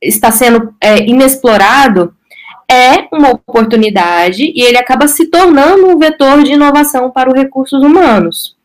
está 0.00 0.30
sendo 0.30 0.74
é, 0.80 0.98
inexplorado, 0.98 2.14
é 2.74 3.08
uma 3.12 3.30
oportunidade 3.30 4.42
e 4.54 4.62
ele 4.62 4.76
acaba 4.76 5.06
se 5.06 5.26
tornando 5.26 5.86
um 5.86 5.98
vetor 5.98 6.42
de 6.42 6.52
inovação 6.52 7.10
para 7.10 7.30
os 7.30 7.34
recursos 7.34 7.80
humanos. 7.82 8.56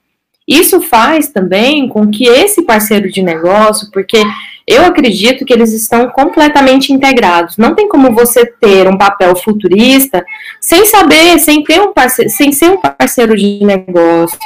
Isso 0.47 0.81
faz 0.81 1.27
também 1.27 1.87
com 1.87 2.09
que 2.09 2.27
esse 2.27 2.63
parceiro 2.63 3.11
de 3.11 3.21
negócio, 3.21 3.89
porque 3.91 4.17
eu 4.65 4.83
acredito 4.83 5.45
que 5.45 5.53
eles 5.53 5.71
estão 5.73 6.09
completamente 6.09 6.91
integrados. 6.91 7.55
Não 7.57 7.75
tem 7.75 7.87
como 7.87 8.11
você 8.11 8.45
ter 8.45 8.87
um 8.87 8.97
papel 8.97 9.35
futurista 9.35 10.25
sem 10.59 10.85
saber, 10.85 11.37
sem 11.39 11.63
ter 11.63 11.79
um 11.79 11.93
parceiro, 11.93 12.31
sem 12.31 12.51
ser 12.51 12.71
um 12.71 12.77
parceiro 12.77 13.35
de 13.35 13.63
negócio. 13.63 14.39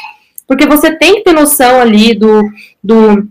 Porque 0.45 0.65
você 0.65 0.93
tem 0.97 1.15
que 1.15 1.23
ter 1.23 1.33
noção 1.33 1.79
ali 1.79 2.13
do, 2.13 2.41
do 2.83 3.25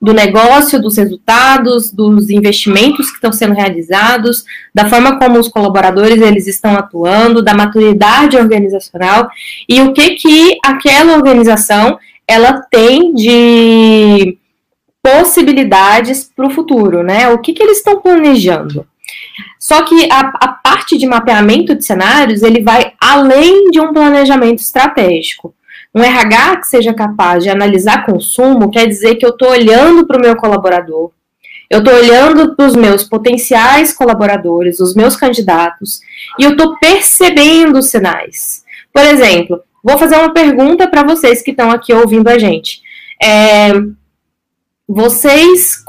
do 0.00 0.14
negócio, 0.14 0.80
dos 0.80 0.96
resultados, 0.96 1.92
dos 1.92 2.30
investimentos 2.30 3.10
que 3.10 3.16
estão 3.16 3.32
sendo 3.32 3.54
realizados, 3.54 4.44
da 4.74 4.88
forma 4.88 5.18
como 5.18 5.38
os 5.38 5.48
colaboradores 5.48 6.22
eles 6.22 6.46
estão 6.46 6.74
atuando, 6.74 7.42
da 7.42 7.52
maturidade 7.52 8.36
organizacional 8.36 9.28
e 9.68 9.80
o 9.82 9.92
que 9.92 10.14
que 10.14 10.58
aquela 10.64 11.14
organização 11.14 11.98
ela 12.26 12.62
tem 12.70 13.12
de 13.12 14.38
possibilidades 15.02 16.30
para 16.34 16.46
o 16.46 16.50
futuro, 16.50 17.02
né? 17.02 17.28
O 17.28 17.38
que 17.38 17.52
que 17.52 17.62
eles 17.62 17.78
estão 17.78 18.00
planejando? 18.00 18.86
Só 19.58 19.82
que 19.82 20.10
a, 20.10 20.32
a 20.40 20.48
parte 20.48 20.96
de 20.96 21.06
mapeamento 21.06 21.74
de 21.74 21.84
cenários 21.84 22.42
ele 22.42 22.62
vai 22.62 22.92
além 23.00 23.70
de 23.70 23.80
um 23.80 23.92
planejamento 23.92 24.60
estratégico. 24.60 25.54
Um 25.94 26.02
RH 26.02 26.56
que 26.56 26.66
seja 26.66 26.94
capaz 26.94 27.42
de 27.42 27.50
analisar 27.50 28.06
consumo 28.06 28.70
quer 28.70 28.86
dizer 28.86 29.16
que 29.16 29.26
eu 29.26 29.30
estou 29.30 29.50
olhando 29.50 30.06
para 30.06 30.18
o 30.18 30.20
meu 30.20 30.36
colaborador, 30.36 31.10
eu 31.68 31.80
estou 31.80 31.94
olhando 31.94 32.54
para 32.54 32.66
os 32.66 32.76
meus 32.76 33.04
potenciais 33.04 33.92
colaboradores, 33.92 34.80
os 34.80 34.94
meus 34.94 35.16
candidatos, 35.16 36.00
e 36.38 36.44
eu 36.44 36.52
estou 36.52 36.76
percebendo 36.78 37.78
os 37.78 37.90
sinais. 37.90 38.64
Por 38.92 39.04
exemplo, 39.04 39.62
vou 39.82 39.98
fazer 39.98 40.16
uma 40.16 40.32
pergunta 40.32 40.88
para 40.88 41.04
vocês 41.04 41.42
que 41.42 41.52
estão 41.52 41.70
aqui 41.70 41.92
ouvindo 41.92 42.28
a 42.28 42.38
gente. 42.38 42.80
É, 43.22 43.72
vocês 44.88 45.84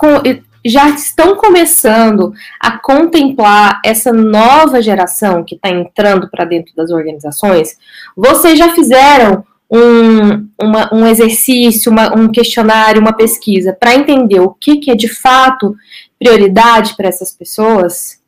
já 0.63 0.89
estão 0.89 1.35
começando 1.35 2.31
a 2.59 2.77
contemplar 2.77 3.81
essa 3.83 4.13
nova 4.13 4.81
geração 4.81 5.43
que 5.43 5.55
está 5.55 5.69
entrando 5.69 6.29
para 6.29 6.45
dentro 6.45 6.75
das 6.75 6.91
organizações? 6.91 7.77
Vocês 8.15 8.59
já 8.59 8.73
fizeram 8.75 9.43
um, 9.71 10.49
uma, 10.61 10.93
um 10.93 11.07
exercício, 11.07 11.91
uma, 11.91 12.13
um 12.13 12.29
questionário, 12.29 13.01
uma 13.01 13.13
pesquisa, 13.13 13.71
para 13.71 13.95
entender 13.95 14.41
o 14.41 14.49
que, 14.49 14.77
que 14.77 14.91
é 14.91 14.95
de 14.95 15.07
fato 15.07 15.75
prioridade 16.19 16.95
para 16.97 17.07
essas 17.07 17.31
pessoas, 17.31 18.19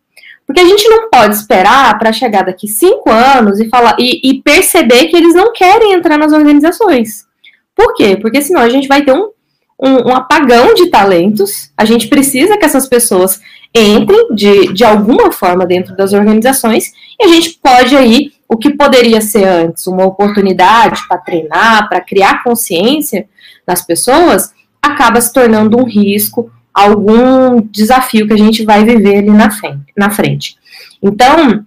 porque 0.48 0.62
a 0.62 0.66
gente 0.66 0.88
não 0.88 1.10
pode 1.10 1.36
esperar 1.36 1.98
para 2.00 2.14
chegar 2.14 2.44
daqui 2.44 2.68
cinco 2.68 3.10
anos 3.10 3.60
e 3.60 3.68
falar 3.70 3.96
e, 4.00 4.30
e, 4.30 4.42
perceber 4.42 5.08
que 5.08 5.18
eles 5.18 5.34
não 5.34 5.52
querem 5.52 5.94
entrar 5.94 6.18
nas 6.18 6.32
organizações. 6.32 7.26
Por 7.76 7.94
quê? 7.94 8.18
Porque 8.22 8.42
senão 8.42 8.62
a 8.62 8.70
gente 8.70 8.88
vai 8.88 9.04
ter 9.04 9.14
um, 9.14 9.30
um, 9.82 10.10
um 10.10 10.16
apagão 10.16 10.74
de 10.74 10.90
talentos. 10.90 11.72
A 11.78 11.86
gente 11.86 12.08
precisa 12.08 12.58
que 12.58 12.66
essas 12.66 12.88
pessoas 12.88 13.40
entrem 13.74 14.34
de, 14.34 14.74
de 14.74 14.84
alguma 14.84 15.32
forma 15.32 15.66
dentro 15.66 15.96
das 15.96 16.14
organizações 16.14 16.92
e 17.20 17.26
a 17.26 17.28
gente 17.28 17.60
pode 17.62 17.96
aí, 17.96 18.32
o 18.54 18.58
que 18.58 18.70
poderia 18.70 19.20
ser 19.20 19.46
antes 19.46 19.88
uma 19.88 20.06
oportunidade 20.06 21.08
para 21.08 21.18
treinar, 21.18 21.90
para 21.90 22.00
criar 22.00 22.44
consciência 22.44 23.28
nas 23.66 23.82
pessoas, 23.82 24.54
acaba 24.80 25.20
se 25.20 25.34
tornando 25.34 25.76
um 25.76 25.86
risco, 25.86 26.52
algum 26.72 27.62
desafio 27.62 28.28
que 28.28 28.34
a 28.34 28.38
gente 28.38 28.64
vai 28.64 28.86
viver 28.86 29.18
ali 29.18 29.32
na 29.32 29.50
frente. 29.50 29.92
Na 29.98 30.12
frente. 30.12 30.56
Então, 31.02 31.66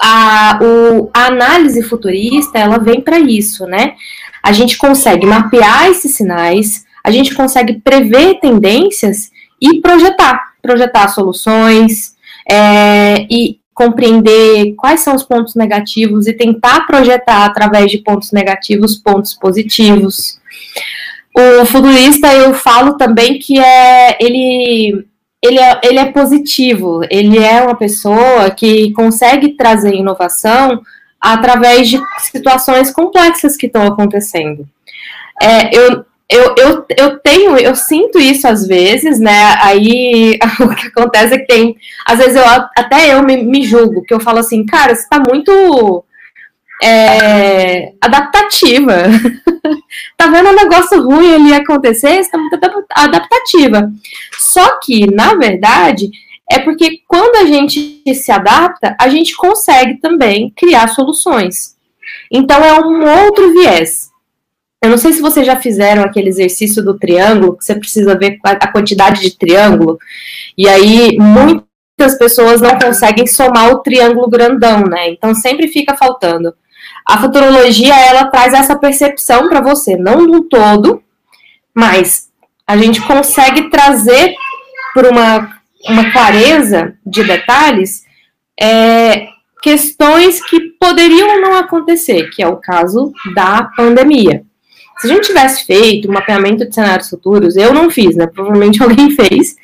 a, 0.00 0.58
o, 0.62 1.10
a 1.12 1.26
análise 1.26 1.82
futurista, 1.82 2.58
ela 2.58 2.78
vem 2.78 3.02
para 3.02 3.18
isso, 3.18 3.66
né? 3.66 3.94
A 4.42 4.50
gente 4.50 4.78
consegue 4.78 5.26
mapear 5.26 5.90
esses 5.90 6.14
sinais, 6.14 6.86
a 7.04 7.10
gente 7.10 7.34
consegue 7.34 7.82
prever 7.82 8.40
tendências 8.40 9.30
e 9.60 9.78
projetar, 9.82 10.54
projetar 10.62 11.08
soluções 11.08 12.14
é, 12.50 13.26
e 13.30 13.60
compreender 13.74 14.74
quais 14.76 15.00
são 15.00 15.14
os 15.14 15.22
pontos 15.22 15.54
negativos 15.54 16.26
e 16.26 16.32
tentar 16.32 16.86
projetar 16.86 17.44
através 17.46 17.90
de 17.90 17.98
pontos 17.98 18.32
negativos 18.32 18.96
pontos 18.96 19.34
positivos. 19.34 20.38
O 21.34 21.64
futurista 21.64 22.32
eu 22.34 22.52
falo 22.52 22.96
também 22.96 23.38
que 23.38 23.58
é 23.58 24.16
ele 24.20 25.06
ele 25.44 25.58
é, 25.58 25.80
ele 25.82 25.98
é 25.98 26.12
positivo, 26.12 27.00
ele 27.10 27.36
é 27.36 27.62
uma 27.62 27.74
pessoa 27.74 28.48
que 28.50 28.92
consegue 28.92 29.56
trazer 29.56 29.92
inovação 29.92 30.80
através 31.20 31.88
de 31.88 32.00
situações 32.18 32.92
complexas 32.92 33.56
que 33.56 33.66
estão 33.66 33.84
acontecendo. 33.84 34.64
É, 35.40 35.76
eu, 35.76 36.04
eu, 36.32 36.54
eu, 36.56 36.86
eu 36.96 37.18
tenho, 37.18 37.58
eu 37.58 37.74
sinto 37.74 38.18
isso 38.18 38.48
às 38.48 38.66
vezes, 38.66 39.20
né? 39.20 39.54
Aí 39.60 40.38
o 40.60 40.74
que 40.74 40.88
acontece 40.88 41.34
é 41.34 41.38
que 41.38 41.46
tem, 41.46 41.76
às 42.06 42.18
vezes 42.18 42.36
eu 42.36 42.44
até 42.76 43.14
eu 43.14 43.22
me, 43.22 43.36
me 43.36 43.62
julgo, 43.62 44.02
que 44.02 44.14
eu 44.14 44.20
falo 44.20 44.38
assim, 44.38 44.64
cara, 44.64 44.94
você 44.94 45.06
tá 45.08 45.20
muito 45.20 46.04
é, 46.82 47.92
adaptativa. 48.00 48.94
tá 50.16 50.26
vendo 50.28 50.48
um 50.48 50.56
negócio 50.56 51.02
ruim 51.02 51.34
ali 51.34 51.54
acontecer, 51.54 52.24
você 52.24 52.30
tá 52.30 52.38
muito 52.38 52.86
adaptativa. 52.90 53.92
Só 54.38 54.80
que, 54.80 55.06
na 55.12 55.34
verdade, 55.34 56.10
é 56.50 56.58
porque 56.60 57.00
quando 57.06 57.36
a 57.36 57.46
gente 57.46 58.02
se 58.14 58.32
adapta, 58.32 58.96
a 58.98 59.08
gente 59.08 59.36
consegue 59.36 60.00
também 60.00 60.50
criar 60.56 60.88
soluções. 60.88 61.76
Então 62.30 62.64
é 62.64 62.80
um 62.80 63.26
outro 63.26 63.52
viés. 63.52 64.11
Eu 64.82 64.90
não 64.90 64.98
sei 64.98 65.12
se 65.12 65.22
vocês 65.22 65.46
já 65.46 65.54
fizeram 65.54 66.02
aquele 66.02 66.28
exercício 66.28 66.84
do 66.84 66.98
triângulo, 66.98 67.56
que 67.56 67.64
você 67.64 67.74
precisa 67.76 68.18
ver 68.18 68.38
a 68.42 68.66
quantidade 68.66 69.20
de 69.20 69.38
triângulo, 69.38 69.96
e 70.58 70.68
aí 70.68 71.16
muitas 71.18 72.18
pessoas 72.18 72.60
não 72.60 72.76
conseguem 72.76 73.24
somar 73.26 73.70
o 73.70 73.78
triângulo 73.78 74.28
grandão, 74.28 74.80
né? 74.80 75.10
Então 75.10 75.34
sempre 75.36 75.68
fica 75.68 75.96
faltando. 75.96 76.52
A 77.06 77.16
futurologia, 77.18 77.94
ela 77.94 78.26
traz 78.26 78.52
essa 78.54 78.76
percepção 78.76 79.48
para 79.48 79.60
você, 79.60 79.96
não 79.96 80.26
do 80.26 80.42
todo, 80.48 81.00
mas 81.72 82.28
a 82.66 82.76
gente 82.76 83.00
consegue 83.02 83.70
trazer 83.70 84.34
por 84.92 85.06
uma, 85.06 85.48
uma 85.88 86.10
clareza 86.10 86.94
de 87.06 87.22
detalhes 87.22 88.02
é, 88.60 89.28
questões 89.62 90.44
que 90.44 90.60
poderiam 90.80 91.40
não 91.40 91.56
acontecer, 91.56 92.30
que 92.30 92.42
é 92.42 92.48
o 92.48 92.56
caso 92.56 93.12
da 93.32 93.70
pandemia. 93.76 94.44
Se 95.02 95.10
a 95.10 95.14
gente 95.14 95.26
tivesse 95.26 95.64
feito 95.66 96.08
um 96.08 96.12
mapeamento 96.12 96.64
de 96.64 96.72
cenários 96.72 97.10
futuros, 97.10 97.56
eu 97.56 97.74
não 97.74 97.90
fiz, 97.90 98.14
né? 98.14 98.28
Provavelmente 98.28 98.80
alguém 98.82 99.10
fez. 99.10 99.56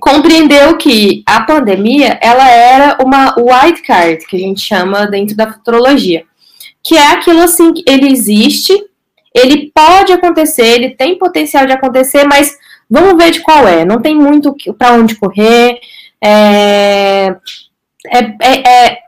Compreendeu 0.00 0.76
que 0.76 1.24
a 1.26 1.42
pandemia 1.42 2.18
ela 2.22 2.48
era 2.48 2.98
uma 3.02 3.34
white 3.36 3.82
card, 3.82 4.24
que 4.26 4.36
a 4.36 4.38
gente 4.38 4.60
chama 4.60 5.06
dentro 5.06 5.36
da 5.36 5.52
futurologia, 5.52 6.24
que 6.84 6.96
é 6.96 7.08
aquilo 7.08 7.42
assim, 7.42 7.72
ele 7.86 8.10
existe, 8.10 8.72
ele 9.34 9.72
pode 9.74 10.12
acontecer, 10.12 10.66
ele 10.66 10.90
tem 10.90 11.18
potencial 11.18 11.66
de 11.66 11.72
acontecer, 11.72 12.24
mas 12.24 12.56
vamos 12.88 13.16
ver 13.16 13.32
de 13.32 13.40
qual 13.40 13.66
é. 13.66 13.84
Não 13.84 14.00
tem 14.00 14.14
muito 14.14 14.54
para 14.78 14.94
onde 14.94 15.16
correr. 15.16 15.80
É, 16.22 17.34
é, 18.06 18.18
é, 18.40 18.68
é 18.68 18.98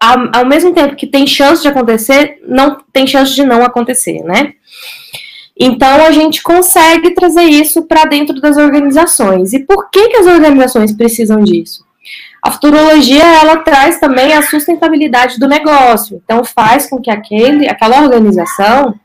ao, 0.00 0.30
ao 0.34 0.46
mesmo 0.46 0.72
tempo 0.72 0.96
que 0.96 1.06
tem 1.06 1.26
chance 1.26 1.60
de 1.60 1.68
acontecer, 1.68 2.38
não 2.48 2.78
tem 2.92 3.06
chance 3.06 3.34
de 3.34 3.44
não 3.44 3.62
acontecer, 3.62 4.22
né? 4.24 4.54
Então 5.58 6.06
a 6.06 6.10
gente 6.10 6.42
consegue 6.42 7.10
trazer 7.10 7.44
isso 7.44 7.82
para 7.82 8.06
dentro 8.06 8.40
das 8.40 8.56
organizações. 8.56 9.52
E 9.52 9.58
por 9.58 9.90
que, 9.90 10.08
que 10.08 10.16
as 10.16 10.26
organizações 10.26 10.90
precisam 10.90 11.44
disso? 11.44 11.84
A 12.42 12.50
futurologia 12.50 13.22
ela 13.22 13.58
traz 13.58 14.00
também 14.00 14.32
a 14.32 14.40
sustentabilidade 14.40 15.38
do 15.38 15.46
negócio. 15.46 16.22
Então 16.24 16.42
faz 16.42 16.88
com 16.88 16.98
que 16.98 17.10
aquele, 17.10 17.68
aquela 17.68 18.02
organização 18.02 18.98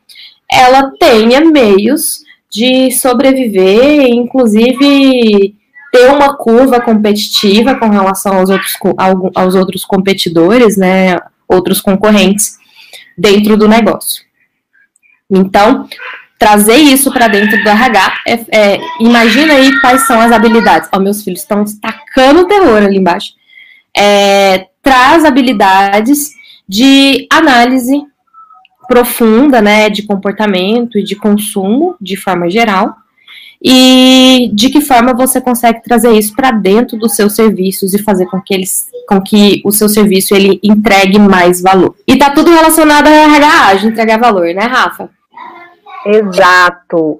ela 0.49 0.93
tenha 0.97 1.41
meios 1.41 2.23
de 2.49 2.89
sobreviver, 2.91 4.07
inclusive 4.07 5.55
ter 5.95 6.11
uma 6.11 6.35
curva 6.35 6.81
competitiva 6.81 7.75
com 7.75 7.87
relação 7.87 8.37
aos 8.37 8.49
outros, 8.49 8.77
aos 9.33 9.55
outros 9.55 9.85
competidores, 9.85 10.75
né, 10.75 11.17
outros 11.47 11.79
concorrentes 11.79 12.57
dentro 13.17 13.55
do 13.55 13.65
negócio. 13.65 14.25
Então, 15.31 15.87
trazer 16.37 16.75
isso 16.75 17.13
para 17.13 17.29
dentro 17.29 17.63
do 17.63 17.69
RH, 17.69 18.13
é, 18.27 18.33
é, 18.51 18.79
imagina 18.99 19.53
aí 19.53 19.79
quais 19.79 20.05
são 20.05 20.19
as 20.19 20.33
habilidades. 20.33 20.89
Ó, 20.91 20.99
meus 20.99 21.23
filhos 21.23 21.39
estão 21.39 21.63
destacando 21.63 22.45
terror 22.45 22.83
ali 22.83 22.97
embaixo. 22.97 23.31
É, 23.95 24.67
traz 24.83 25.23
habilidades 25.23 26.31
de 26.67 27.25
análise 27.31 28.03
profunda, 28.85 29.61
né, 29.61 29.89
de 29.89 30.03
comportamento 30.03 30.99
e 30.99 31.03
de 31.03 31.15
consumo 31.15 31.95
de 32.01 32.17
forma 32.17 32.49
geral, 32.49 32.97
e 33.67 34.51
de 34.53 34.69
que 34.69 34.79
forma 34.79 35.15
você 35.15 35.41
consegue 35.41 35.81
trazer 35.81 36.11
isso 36.11 36.35
para 36.35 36.51
dentro 36.51 36.99
dos 36.99 37.15
seus 37.15 37.33
serviços 37.33 37.95
e 37.95 38.03
fazer 38.03 38.27
com 38.27 38.39
que 38.39 38.53
eles 38.53 38.87
com 39.09 39.19
que 39.19 39.61
o 39.65 39.71
seu 39.71 39.89
serviço 39.89 40.35
ele 40.35 40.59
entregue 40.63 41.17
mais 41.17 41.61
valor. 41.61 41.95
E 42.07 42.17
tá 42.17 42.31
tudo 42.31 42.51
relacionado 42.51 43.07
a 43.07 43.09
RH, 43.09 43.73
de 43.75 43.87
entregar 43.87 44.19
valor, 44.19 44.45
né, 44.53 44.65
Rafa? 44.65 45.09
Exato. 46.05 47.19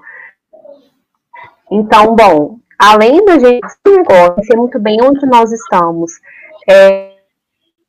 Então, 1.71 2.15
bom, 2.15 2.59
além 2.77 3.23
da 3.25 3.37
gente 3.39 3.67
conhecer 4.05 4.55
muito 4.55 4.79
bem 4.79 4.97
onde 5.01 5.25
nós 5.25 5.51
estamos, 5.51 6.11
é, 6.67 7.13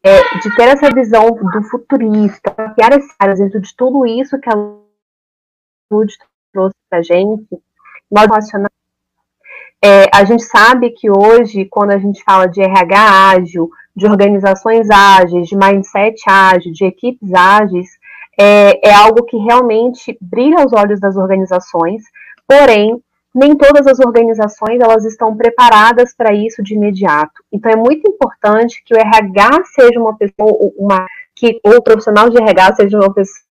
é, 0.02 0.38
de 0.38 0.56
ter 0.56 0.68
essa 0.68 0.90
visão 0.90 1.30
do 1.30 1.62
futurista, 1.70 2.52
criar 2.74 2.98
áreas 3.18 3.38
dentro 3.38 3.60
de 3.60 3.74
tudo 3.74 4.06
isso 4.06 4.38
que 4.38 4.50
a 4.50 4.54
Lud 5.90 6.12
trouxe 6.52 6.76
para 6.90 7.02
gente, 7.02 7.48
nós 8.10 8.26
relacionamos. 8.26 8.76
É, 9.84 10.08
a 10.12 10.24
gente 10.24 10.42
sabe 10.44 10.90
que 10.90 11.10
hoje, 11.10 11.66
quando 11.66 11.90
a 11.90 11.98
gente 11.98 12.22
fala 12.24 12.46
de 12.46 12.60
RH 12.60 13.30
ágil, 13.30 13.70
de 13.94 14.06
organizações 14.06 14.88
ágeis, 14.90 15.48
de 15.48 15.56
mindset 15.56 16.20
ágil, 16.26 16.72
de 16.72 16.84
equipes 16.84 17.32
ágeis, 17.32 17.88
é, 18.38 18.88
é 18.88 18.94
algo 18.94 19.24
que 19.24 19.36
realmente 19.36 20.16
brilha 20.20 20.60
aos 20.60 20.72
olhos 20.72 21.00
das 21.00 21.16
organizações, 21.16 22.02
porém, 22.46 23.00
nem 23.34 23.54
todas 23.54 23.86
as 23.86 24.00
organizações 24.00 24.80
elas 24.80 25.04
estão 25.04 25.36
preparadas 25.36 26.14
para 26.14 26.32
isso 26.32 26.62
de 26.62 26.74
imediato. 26.74 27.42
Então 27.52 27.70
é 27.70 27.76
muito 27.76 28.10
importante 28.10 28.82
que 28.84 28.94
o 28.94 28.98
RH 28.98 29.64
seja 29.74 30.00
uma 30.00 30.16
pessoa, 30.16 30.72
uma 30.76 31.06
que 31.34 31.60
o 31.62 31.82
profissional 31.82 32.30
de 32.30 32.38
RH 32.38 32.76
seja 32.76 32.96
uma 32.96 33.12
pessoa 33.12 33.45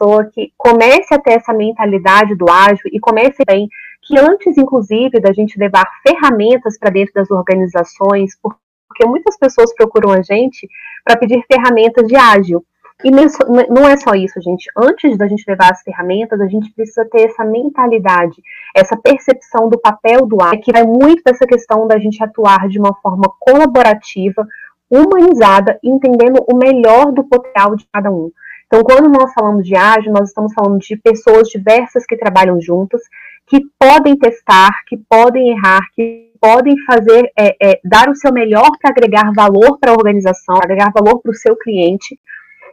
pessoa 0.00 0.24
que 0.24 0.52
comece 0.56 1.14
a 1.14 1.18
ter 1.18 1.32
essa 1.32 1.52
mentalidade 1.52 2.34
do 2.34 2.50
ágil 2.50 2.90
e 2.92 2.98
comece 2.98 3.44
bem 3.46 3.68
que 4.02 4.18
antes, 4.18 4.56
inclusive, 4.56 5.20
da 5.20 5.32
gente 5.32 5.58
levar 5.58 5.84
ferramentas 6.06 6.78
para 6.78 6.90
dentro 6.90 7.12
das 7.14 7.30
organizações, 7.30 8.32
porque 8.40 9.06
muitas 9.06 9.36
pessoas 9.38 9.74
procuram 9.74 10.10
a 10.10 10.22
gente 10.22 10.66
para 11.04 11.18
pedir 11.18 11.44
ferramentas 11.46 12.08
de 12.08 12.16
ágil. 12.16 12.64
E 13.04 13.10
não 13.10 13.88
é 13.88 13.96
só 13.96 14.14
isso, 14.14 14.40
gente. 14.42 14.70
Antes 14.76 15.16
da 15.16 15.28
gente 15.28 15.44
levar 15.46 15.70
as 15.70 15.82
ferramentas, 15.82 16.40
a 16.40 16.46
gente 16.46 16.72
precisa 16.72 17.06
ter 17.10 17.28
essa 17.28 17.44
mentalidade, 17.44 18.42
essa 18.74 18.96
percepção 18.96 19.68
do 19.68 19.78
papel 19.78 20.26
do 20.26 20.42
ágil, 20.42 20.60
que 20.60 20.72
vai 20.72 20.84
muito 20.84 21.22
dessa 21.24 21.46
questão 21.46 21.86
da 21.86 21.98
gente 21.98 22.22
atuar 22.22 22.68
de 22.68 22.78
uma 22.78 22.94
forma 22.96 23.30
colaborativa, 23.38 24.46
humanizada, 24.90 25.78
entendendo 25.84 26.44
o 26.50 26.56
melhor 26.56 27.12
do 27.12 27.22
potencial 27.24 27.76
de 27.76 27.86
cada 27.92 28.10
um. 28.10 28.30
Então, 28.72 28.84
quando 28.84 29.08
nós 29.08 29.32
falamos 29.32 29.66
de 29.66 29.74
ágil, 29.74 30.12
nós 30.12 30.28
estamos 30.28 30.54
falando 30.54 30.78
de 30.78 30.96
pessoas 30.96 31.48
diversas 31.48 32.06
que 32.06 32.16
trabalham 32.16 32.60
juntas, 32.60 33.02
que 33.44 33.62
podem 33.76 34.16
testar, 34.16 34.70
que 34.86 34.96
podem 34.96 35.50
errar, 35.50 35.80
que 35.92 36.30
podem 36.40 36.76
fazer, 36.86 37.32
é, 37.36 37.56
é, 37.60 37.80
dar 37.84 38.08
o 38.08 38.14
seu 38.14 38.32
melhor 38.32 38.70
para 38.80 38.92
agregar 38.92 39.32
valor 39.34 39.76
para 39.80 39.90
a 39.90 39.94
organização, 39.94 40.54
agregar 40.56 40.92
valor 40.94 41.18
para 41.20 41.32
o 41.32 41.34
seu 41.34 41.56
cliente. 41.56 42.16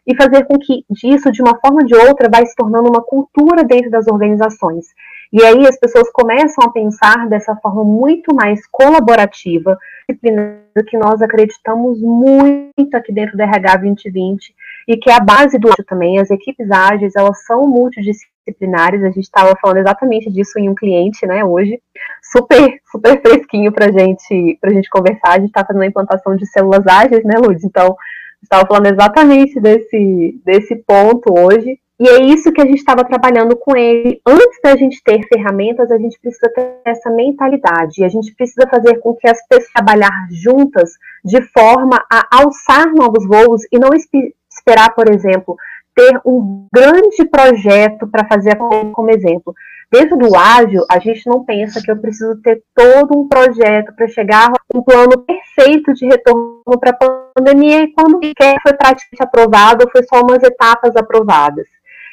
e 0.10 0.16
fazer 0.16 0.46
com 0.46 0.58
que 0.58 0.86
disso, 0.90 1.30
de 1.34 1.42
uma 1.42 1.60
forma 1.60 1.82
ou 1.82 1.86
de 1.86 1.94
outra, 1.94 2.30
vai 2.32 2.46
se 2.46 2.56
tornando 2.56 2.88
uma 2.88 3.02
cultura 3.02 3.66
dentro 3.66 3.92
das 3.92 4.08
organizações. 4.08 4.86
E 5.34 5.44
aí 5.44 5.68
as 5.68 5.78
pessoas 5.78 6.10
começam 6.14 6.64
a 6.64 6.72
pensar 6.72 7.28
dessa 7.28 7.58
forma 7.58 7.84
muito 7.84 8.34
mais 8.34 8.66
colaborativa, 8.68 9.78
disciplina 10.08 10.64
que 10.88 10.98
nós 10.98 11.22
acreditamos 11.22 12.00
muito 12.02 12.96
aqui 12.96 13.12
dentro 13.12 13.36
do 13.36 13.42
RH 13.42 13.78
2020 13.78 14.56
e 14.88 14.98
que 14.98 15.10
é 15.10 15.14
a 15.14 15.20
base 15.20 15.60
do 15.60 15.70
também. 15.86 16.20
As 16.20 16.32
equipes 16.32 16.72
ágeis, 16.72 17.16
elas 17.16 17.46
são 17.46 17.68
multidisciplinares, 17.68 19.04
a 19.04 19.10
gente 19.10 19.26
estava 19.26 19.56
falando 19.62 19.78
exatamente 19.78 20.32
disso 20.32 20.58
em 20.58 20.70
um 20.70 20.76
cliente, 20.76 21.26
né, 21.26 21.44
hoje, 21.44 21.82
super, 22.24 22.80
super 22.90 23.22
fresquinho 23.22 23.72
para 23.72 23.92
gente, 23.92 24.58
a 24.64 24.70
gente 24.70 24.90
conversar, 24.90 25.32
a 25.32 25.40
gente 25.40 25.50
está 25.50 25.66
fazendo 25.66 25.82
a 25.82 25.88
implantação 25.88 26.36
de 26.36 26.46
células 26.46 26.88
ágeis, 26.88 27.24
né, 27.26 27.38
Lud? 27.38 27.60
Então, 27.66 27.96
estava 28.42 28.66
falando 28.66 28.88
exatamente 28.88 29.60
desse, 29.60 30.40
desse 30.46 30.76
ponto 30.78 31.38
hoje, 31.38 31.78
e 32.00 32.08
é 32.08 32.22
isso 32.22 32.52
que 32.52 32.62
a 32.62 32.66
gente 32.66 32.78
estava 32.78 33.04
trabalhando 33.04 33.56
com 33.56 33.76
ele. 33.76 34.22
Antes 34.24 34.60
da 34.64 34.76
gente 34.76 35.02
ter 35.04 35.20
ferramentas, 35.28 35.92
a 35.92 35.98
gente 35.98 36.20
precisa 36.20 36.48
ter 36.54 36.80
essa 36.86 37.10
mentalidade. 37.10 38.02
E 38.02 38.04
a 38.04 38.10
gente 38.10 38.36
precisa 38.36 38.68
fazer 38.70 39.00
com 39.00 39.16
que 39.16 39.28
as 39.28 39.40
pessoas 39.48 39.72
trabalhar 39.74 40.28
juntas 40.30 40.92
de 41.26 41.42
forma 41.52 41.98
a 42.12 42.28
alçar 42.40 42.94
novos 42.94 43.26
voos 43.26 43.64
e 43.72 43.80
não 43.80 43.90
esperar, 43.96 44.94
por 44.94 45.12
exemplo, 45.12 45.58
ter 45.96 46.22
um 46.24 46.68
grande 46.72 47.26
projeto 47.26 48.08
para 48.08 48.28
fazer 48.28 48.56
como 48.58 49.10
exemplo. 49.10 49.56
Dentro 49.92 50.18
do 50.18 50.36
ágil, 50.36 50.84
a 50.92 51.00
gente 51.00 51.26
não 51.26 51.44
pensa 51.44 51.82
que 51.82 51.90
eu 51.90 51.98
preciso 51.98 52.40
ter 52.42 52.62
todo 52.76 53.18
um 53.18 53.28
projeto 53.28 53.96
para 53.96 54.08
chegar 54.08 54.52
a 54.52 54.78
um 54.78 54.84
plano 54.84 55.18
perfeito 55.26 55.94
de 55.94 56.06
retorno 56.06 56.80
para 56.80 56.92
a 56.92 57.34
pandemia 57.34 57.84
e 57.84 57.94
quando 57.94 58.20
quer 58.20 58.58
foi 58.62 58.74
praticamente 58.74 59.24
aprovado, 59.24 59.90
foi 59.90 60.04
só 60.04 60.22
umas 60.22 60.44
etapas 60.44 60.96
aprovadas. 60.96 61.66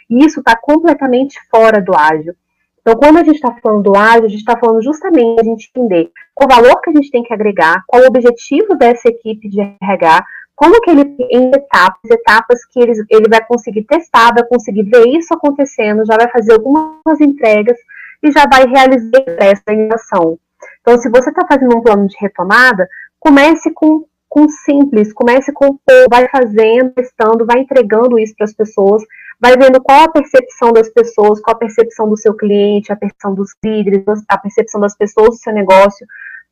E 0.09 0.25
isso 0.25 0.41
está 0.41 0.57
completamente 0.57 1.39
fora 1.51 1.81
do 1.81 1.95
ágil. 1.97 2.35
Então, 2.81 2.97
quando 2.97 3.17
a 3.19 3.25
gente 3.25 3.37
está 3.37 3.51
falando 3.63 3.83
do 3.83 3.97
ágil, 3.97 4.27
a 4.27 4.29
gente 4.29 4.41
está 4.41 4.59
falando 4.59 4.83
justamente 4.83 5.41
a 5.41 5.45
gente 5.45 5.71
entender 5.75 6.11
qual 6.35 6.51
o 6.51 6.55
valor 6.55 6.81
que 6.83 6.91
a 6.91 6.93
gente 6.93 7.11
tem 7.11 7.23
que 7.23 7.33
agregar, 7.33 7.83
qual 7.87 8.03
o 8.03 8.07
objetivo 8.07 8.77
dessa 8.77 9.09
equipe 9.09 9.49
de 9.49 9.61
RH, 9.61 10.25
como 10.55 10.81
que 10.83 10.91
ele, 10.91 11.17
em 11.31 11.49
etapas, 11.49 12.11
etapas 12.11 12.65
que 12.67 12.81
ele, 12.81 12.93
ele 13.11 13.29
vai 13.29 13.45
conseguir 13.45 13.85
testar, 13.85 14.35
vai 14.35 14.45
conseguir 14.45 14.83
ver 14.83 15.09
isso 15.09 15.33
acontecendo, 15.33 16.05
já 16.05 16.17
vai 16.17 16.31
fazer 16.31 16.53
algumas 16.53 17.21
entregas 17.21 17.77
e 18.23 18.31
já 18.31 18.45
vai 18.47 18.67
realizar 18.67 19.25
essa 19.39 19.63
ação. 19.95 20.39
Então, 20.81 20.99
se 20.99 21.09
você 21.09 21.31
está 21.31 21.47
fazendo 21.47 21.77
um 21.77 21.81
plano 21.81 22.07
de 22.07 22.17
retomada, 22.21 22.89
comece 23.19 23.73
com, 23.73 24.05
com 24.29 24.49
simples, 24.49 25.13
comece 25.13 25.53
com 25.53 25.79
vai 26.11 26.29
fazendo, 26.29 26.91
testando, 26.91 27.47
vai 27.47 27.61
entregando 27.61 28.19
isso 28.19 28.35
para 28.37 28.45
as 28.45 28.55
pessoas, 28.55 29.03
vai 29.41 29.57
vendo 29.57 29.83
qual 29.83 30.05
a 30.05 30.13
percepção 30.13 30.73
das 30.73 30.89
pessoas, 30.91 31.41
qual 31.41 31.57
a 31.57 31.59
percepção 31.59 32.09
do 32.09 32.17
seu 32.17 32.35
cliente, 32.35 32.93
a 32.93 32.97
percepção 32.97 33.35
dos 33.35 33.51
líderes, 33.63 34.05
a 34.29 34.39
percepção 34.39 34.81
das 34.81 34.97
pessoas 34.97 35.31
do 35.31 35.37
seu 35.37 35.53
negócio. 35.53 36.07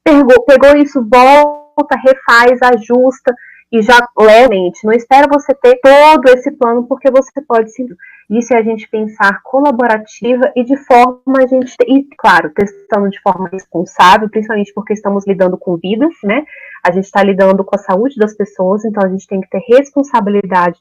Pegou, 0.05 0.42
pegou 0.45 0.77
isso, 0.77 1.07
volta, 1.11 1.97
refaz, 1.97 2.61
ajusta 2.62 3.35
e 3.71 3.81
já 3.81 4.07
levemente. 4.18 4.85
Não 4.85 4.92
espera 4.92 5.27
você 5.27 5.55
ter 5.55 5.81
todo 5.81 6.29
esse 6.29 6.51
plano, 6.53 6.87
porque 6.87 7.11
você 7.11 7.40
pode 7.40 7.73
sim. 7.73 7.87
Isso 8.31 8.55
é 8.55 8.59
a 8.59 8.62
gente 8.62 8.88
pensar 8.88 9.42
colaborativa 9.42 10.53
e 10.55 10.64
de 10.64 10.77
forma 10.77 11.38
a 11.38 11.47
gente. 11.47 11.75
E, 11.87 12.07
claro, 12.16 12.51
testando 12.51 13.11
de 13.11 13.21
forma 13.21 13.49
responsável, 13.51 14.29
principalmente 14.29 14.73
porque 14.75 14.92
estamos 14.92 15.27
lidando 15.27 15.57
com 15.59 15.77
vidas, 15.77 16.14
né? 16.23 16.45
A 16.85 16.90
gente 16.90 17.05
está 17.05 17.23
lidando 17.23 17.64
com 17.64 17.77
a 17.77 17.79
saúde 17.79 18.16
das 18.16 18.35
pessoas, 18.35 18.85
então 18.85 19.05
a 19.05 19.09
gente 19.09 19.27
tem 19.27 19.40
que 19.40 19.49
ter 19.49 19.61
responsabilidade 19.68 20.79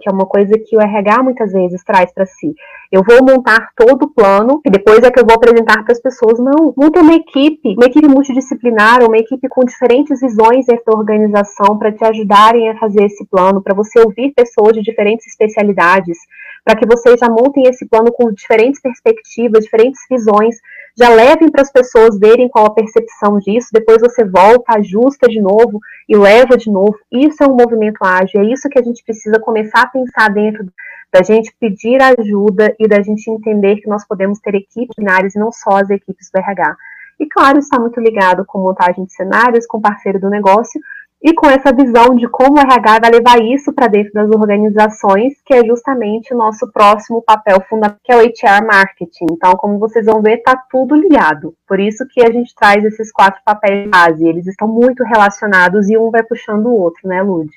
que 0.00 0.08
é 0.08 0.12
uma 0.12 0.26
coisa 0.26 0.58
que 0.58 0.76
o 0.76 0.80
RH 0.80 1.22
muitas 1.22 1.52
vezes 1.52 1.82
traz 1.84 2.12
para 2.12 2.24
si. 2.26 2.54
Eu 2.90 3.02
vou 3.02 3.24
montar 3.24 3.70
todo 3.76 4.04
o 4.04 4.10
plano 4.10 4.60
e 4.64 4.70
depois 4.70 5.02
é 5.02 5.10
que 5.10 5.20
eu 5.20 5.26
vou 5.26 5.34
apresentar 5.34 5.82
para 5.84 5.92
as 5.92 6.00
pessoas. 6.00 6.38
Não, 6.38 6.72
monta 6.76 7.00
uma 7.00 7.14
equipe, 7.14 7.74
uma 7.76 7.86
equipe 7.86 8.08
multidisciplinar, 8.08 9.02
uma 9.04 9.18
equipe 9.18 9.48
com 9.48 9.64
diferentes 9.64 10.20
visões 10.20 10.66
dentro 10.66 10.84
da 10.86 10.98
organização 10.98 11.78
para 11.78 11.92
te 11.92 12.04
ajudarem 12.04 12.70
a 12.70 12.78
fazer 12.78 13.04
esse 13.04 13.24
plano, 13.26 13.62
para 13.62 13.74
você 13.74 14.00
ouvir 14.00 14.32
pessoas 14.34 14.74
de 14.74 14.82
diferentes 14.82 15.26
especialidades, 15.26 16.18
para 16.64 16.76
que 16.76 16.86
vocês 16.86 17.18
já 17.18 17.28
montem 17.28 17.64
esse 17.64 17.86
plano 17.86 18.12
com 18.12 18.32
diferentes 18.32 18.80
perspectivas, 18.80 19.64
diferentes 19.64 20.00
visões, 20.10 20.56
já 20.98 21.08
levem 21.08 21.50
para 21.50 21.62
as 21.62 21.72
pessoas 21.72 22.18
verem 22.18 22.48
qual 22.48 22.66
a 22.66 22.74
percepção 22.74 23.38
disso, 23.38 23.68
depois 23.72 23.98
você 24.00 24.24
volta, 24.24 24.76
ajusta 24.76 25.28
de 25.28 25.40
novo 25.40 25.80
e 26.08 26.16
leva 26.16 26.56
de 26.56 26.70
novo. 26.70 26.96
Isso 27.10 27.42
é 27.42 27.46
um 27.46 27.56
movimento 27.56 27.98
ágil, 28.02 28.40
é 28.40 28.44
isso 28.44 28.68
que 28.68 28.78
a 28.78 28.82
gente 28.82 29.02
precisa 29.04 29.38
começar 29.40 29.82
a 29.82 29.88
pensar 29.88 30.28
dentro 30.28 30.66
da 31.12 31.22
gente 31.22 31.54
pedir 31.58 32.00
ajuda 32.00 32.74
e 32.78 32.86
da 32.86 33.02
gente 33.02 33.28
entender 33.28 33.76
que 33.76 33.88
nós 33.88 34.06
podemos 34.06 34.38
ter 34.38 34.54
equipes 34.54 34.94
binárias 34.96 35.34
e 35.34 35.38
não 35.38 35.50
só 35.50 35.76
as 35.76 35.90
equipes 35.90 36.30
do 36.32 36.38
RH. 36.38 36.76
E 37.18 37.26
claro, 37.26 37.58
está 37.58 37.78
muito 37.78 38.00
ligado 38.00 38.44
com 38.46 38.58
montagem 38.58 39.04
de 39.04 39.12
cenários, 39.12 39.66
com 39.66 39.80
parceiro 39.80 40.18
do 40.18 40.30
negócio, 40.30 40.80
e 41.22 41.34
com 41.34 41.46
essa 41.46 41.70
visão 41.70 42.16
de 42.16 42.26
como 42.28 42.56
o 42.56 42.60
RH 42.60 43.00
vai 43.00 43.10
levar 43.10 43.42
isso 43.42 43.72
para 43.74 43.88
dentro 43.88 44.12
das 44.14 44.30
organizações, 44.30 45.34
que 45.44 45.52
é 45.52 45.62
justamente 45.64 46.32
o 46.32 46.36
nosso 46.36 46.72
próximo 46.72 47.20
papel 47.20 47.60
fundamental, 47.68 48.00
que 48.02 48.10
é 48.10 48.16
o 48.16 48.20
HR 48.20 48.66
Marketing. 48.66 49.26
Então, 49.30 49.52
como 49.52 49.78
vocês 49.78 50.06
vão 50.06 50.22
ver, 50.22 50.38
está 50.38 50.56
tudo 50.70 50.94
ligado. 50.94 51.54
Por 51.68 51.78
isso 51.78 52.06
que 52.08 52.22
a 52.22 52.32
gente 52.32 52.54
traz 52.54 52.82
esses 52.84 53.12
quatro 53.12 53.40
papéis 53.44 53.88
base. 53.90 54.26
Eles 54.26 54.46
estão 54.46 54.66
muito 54.66 55.04
relacionados 55.04 55.90
e 55.90 55.98
um 55.98 56.10
vai 56.10 56.22
puxando 56.22 56.66
o 56.66 56.80
outro, 56.80 57.06
né, 57.06 57.22
Lud? 57.22 57.50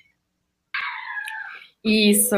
Isso. 1.86 2.36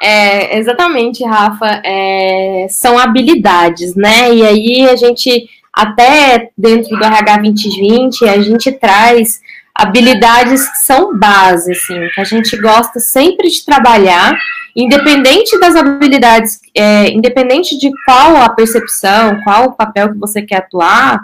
É, 0.00 0.56
exatamente, 0.56 1.24
Rafa. 1.24 1.82
É, 1.84 2.66
são 2.70 2.96
habilidades, 2.96 3.96
né? 3.96 4.32
E 4.32 4.46
aí 4.46 4.88
a 4.88 4.94
gente, 4.94 5.48
até 5.72 6.50
dentro 6.56 6.96
do 6.96 7.04
RH 7.04 7.38
2020, 7.38 8.28
a 8.28 8.40
gente 8.40 8.70
traz 8.70 9.40
habilidades 9.74 10.68
que 10.68 10.78
são 10.78 11.16
base, 11.18 11.72
assim, 11.72 12.08
que 12.14 12.20
a 12.20 12.24
gente 12.24 12.56
gosta 12.56 13.00
sempre 13.00 13.48
de 13.48 13.64
trabalhar, 13.64 14.38
independente 14.74 15.58
das 15.58 15.74
habilidades, 15.74 16.60
é, 16.74 17.10
independente 17.10 17.78
de 17.78 17.90
qual 18.04 18.36
a 18.36 18.48
percepção, 18.50 19.40
qual 19.42 19.66
o 19.66 19.72
papel 19.72 20.12
que 20.12 20.18
você 20.18 20.42
quer 20.42 20.56
atuar, 20.56 21.20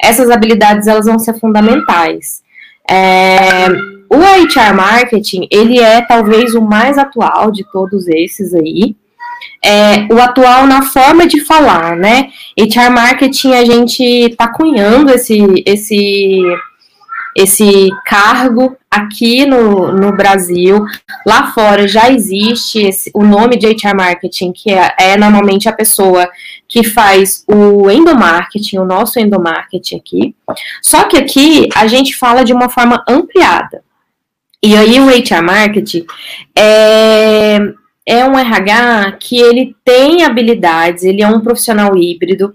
essas 0.00 0.30
habilidades 0.30 0.86
elas 0.86 1.06
vão 1.06 1.18
ser 1.18 1.34
fundamentais. 1.38 2.42
É, 2.88 3.68
o 4.08 4.18
HR 4.18 4.74
marketing 4.74 5.48
ele 5.50 5.80
é 5.80 6.00
talvez 6.02 6.54
o 6.54 6.62
mais 6.62 6.96
atual 6.98 7.50
de 7.50 7.64
todos 7.72 8.06
esses 8.08 8.54
aí. 8.54 8.94
É, 9.64 10.12
o 10.12 10.20
atual 10.20 10.66
na 10.66 10.82
forma 10.82 11.26
de 11.26 11.44
falar, 11.44 11.96
né? 11.96 12.28
HR 12.58 12.90
marketing 12.90 13.52
a 13.54 13.64
gente 13.64 14.02
está 14.02 14.48
cunhando 14.48 15.10
esse 15.10 15.38
esse 15.64 16.40
esse 17.36 17.90
cargo 18.06 18.76
aqui 18.90 19.44
no, 19.44 19.92
no 19.92 20.10
Brasil. 20.16 20.82
Lá 21.26 21.52
fora 21.52 21.86
já 21.86 22.10
existe 22.10 22.78
esse, 22.78 23.10
o 23.14 23.22
nome 23.22 23.58
de 23.58 23.66
HR 23.66 23.94
Marketing, 23.94 24.52
que 24.52 24.72
é, 24.72 24.94
é, 24.98 25.16
normalmente 25.18 25.68
a 25.68 25.72
pessoa 25.72 26.26
que 26.66 26.82
faz 26.82 27.44
o 27.46 27.90
endomarketing, 27.90 28.78
o 28.78 28.86
nosso 28.86 29.20
endomarketing 29.20 29.96
aqui. 29.96 30.34
Só 30.82 31.04
que 31.04 31.18
aqui 31.18 31.68
a 31.74 31.86
gente 31.86 32.16
fala 32.16 32.42
de 32.42 32.54
uma 32.54 32.70
forma 32.70 33.04
ampliada. 33.06 33.84
E 34.62 34.74
aí 34.74 34.98
o 34.98 35.08
HR 35.08 35.42
Marketing 35.42 36.06
é, 36.56 37.58
é 38.06 38.24
um 38.24 38.38
RH 38.38 39.12
que 39.20 39.38
ele 39.38 39.76
tem 39.84 40.24
habilidades, 40.24 41.04
ele 41.04 41.22
é 41.22 41.28
um 41.28 41.40
profissional 41.40 41.94
híbrido, 41.96 42.54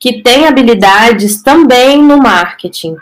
que 0.00 0.20
tem 0.20 0.46
habilidades 0.46 1.42
também 1.42 2.02
no 2.02 2.18
marketing. 2.18 2.96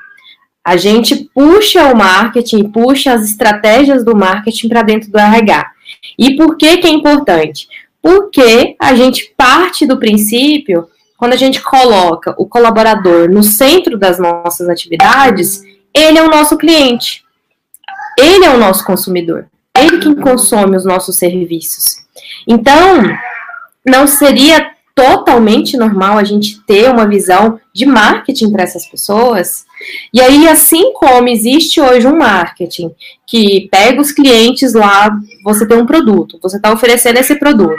A 0.64 0.76
gente 0.76 1.28
puxa 1.34 1.92
o 1.92 1.96
marketing, 1.96 2.70
puxa 2.70 3.12
as 3.12 3.24
estratégias 3.24 4.04
do 4.04 4.16
marketing 4.16 4.68
para 4.68 4.82
dentro 4.82 5.10
do 5.10 5.18
RH. 5.18 5.70
E 6.18 6.36
por 6.36 6.56
que, 6.56 6.78
que 6.78 6.86
é 6.86 6.90
importante? 6.90 7.68
Porque 8.00 8.74
a 8.80 8.94
gente 8.94 9.34
parte 9.36 9.86
do 9.86 9.98
princípio, 9.98 10.88
quando 11.18 11.34
a 11.34 11.36
gente 11.36 11.60
coloca 11.60 12.34
o 12.38 12.46
colaborador 12.46 13.30
no 13.30 13.42
centro 13.42 13.98
das 13.98 14.18
nossas 14.18 14.68
atividades, 14.68 15.62
ele 15.92 16.18
é 16.18 16.22
o 16.22 16.30
nosso 16.30 16.56
cliente. 16.56 17.22
Ele 18.18 18.44
é 18.44 18.50
o 18.50 18.58
nosso 18.58 18.84
consumidor. 18.84 19.46
Ele 19.76 19.98
quem 19.98 20.14
consome 20.14 20.76
os 20.76 20.84
nossos 20.84 21.16
serviços. 21.16 21.96
Então, 22.48 23.02
não 23.84 24.06
seria 24.06 24.73
totalmente 24.94 25.76
normal 25.76 26.18
a 26.18 26.24
gente 26.24 26.60
ter 26.62 26.88
uma 26.88 27.06
visão 27.06 27.58
de 27.72 27.84
marketing 27.84 28.52
para 28.52 28.62
essas 28.62 28.86
pessoas. 28.86 29.66
E 30.12 30.20
aí, 30.20 30.48
assim 30.48 30.92
como 30.92 31.28
existe 31.28 31.80
hoje 31.80 32.06
um 32.06 32.16
marketing 32.16 32.94
que 33.26 33.68
pega 33.70 34.00
os 34.00 34.12
clientes 34.12 34.72
lá, 34.72 35.10
você 35.42 35.66
tem 35.66 35.76
um 35.76 35.86
produto, 35.86 36.38
você 36.40 36.56
está 36.56 36.72
oferecendo 36.72 37.18
esse 37.18 37.34
produto. 37.34 37.74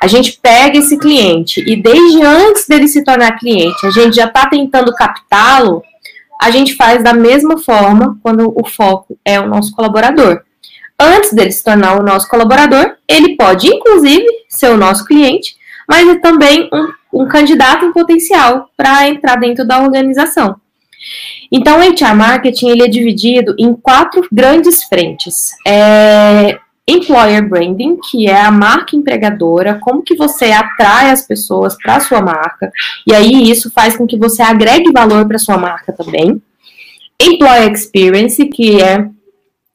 A 0.00 0.06
gente 0.06 0.38
pega 0.42 0.78
esse 0.78 0.98
cliente 0.98 1.60
e 1.66 1.76
desde 1.80 2.22
antes 2.22 2.66
dele 2.66 2.88
se 2.88 3.04
tornar 3.04 3.38
cliente, 3.38 3.86
a 3.86 3.90
gente 3.90 4.16
já 4.16 4.24
está 4.24 4.46
tentando 4.46 4.94
captá-lo. 4.94 5.82
A 6.40 6.50
gente 6.50 6.74
faz 6.74 7.02
da 7.02 7.12
mesma 7.12 7.58
forma 7.58 8.18
quando 8.22 8.52
o 8.56 8.66
foco 8.66 9.18
é 9.24 9.38
o 9.38 9.48
nosso 9.48 9.74
colaborador. 9.74 10.42
Antes 10.98 11.32
dele 11.32 11.52
se 11.52 11.62
tornar 11.62 11.98
o 11.98 12.02
nosso 12.02 12.28
colaborador, 12.28 12.96
ele 13.08 13.36
pode, 13.36 13.68
inclusive, 13.68 14.26
ser 14.48 14.70
o 14.70 14.76
nosso 14.76 15.04
cliente, 15.04 15.56
mas 15.88 16.08
é 16.08 16.16
também 16.16 16.68
um, 16.72 17.22
um 17.22 17.28
candidato 17.28 17.84
em 17.84 17.92
potencial 17.92 18.70
para 18.76 19.08
entrar 19.08 19.36
dentro 19.36 19.66
da 19.66 19.82
organização. 19.82 20.56
Então, 21.50 21.78
o 21.78 21.82
HR 21.82 22.14
Marketing 22.14 22.68
ele 22.68 22.82
é 22.82 22.88
dividido 22.88 23.54
em 23.58 23.74
quatro 23.74 24.26
grandes 24.32 24.84
frentes. 24.84 25.54
É, 25.66 26.58
employer 26.86 27.48
branding, 27.48 27.98
que 28.10 28.26
é 28.26 28.40
a 28.40 28.50
marca 28.50 28.94
empregadora, 28.94 29.78
como 29.80 30.02
que 30.02 30.14
você 30.14 30.52
atrai 30.52 31.10
as 31.10 31.26
pessoas 31.26 31.76
para 31.76 31.96
a 31.96 32.00
sua 32.00 32.20
marca, 32.20 32.70
e 33.06 33.14
aí 33.14 33.50
isso 33.50 33.70
faz 33.70 33.96
com 33.96 34.06
que 34.06 34.18
você 34.18 34.42
agregue 34.42 34.92
valor 34.92 35.26
para 35.26 35.38
sua 35.38 35.56
marca 35.56 35.92
também. 35.92 36.42
Employer 37.20 37.72
experience, 37.72 38.44
que 38.46 38.82
é 38.82 39.08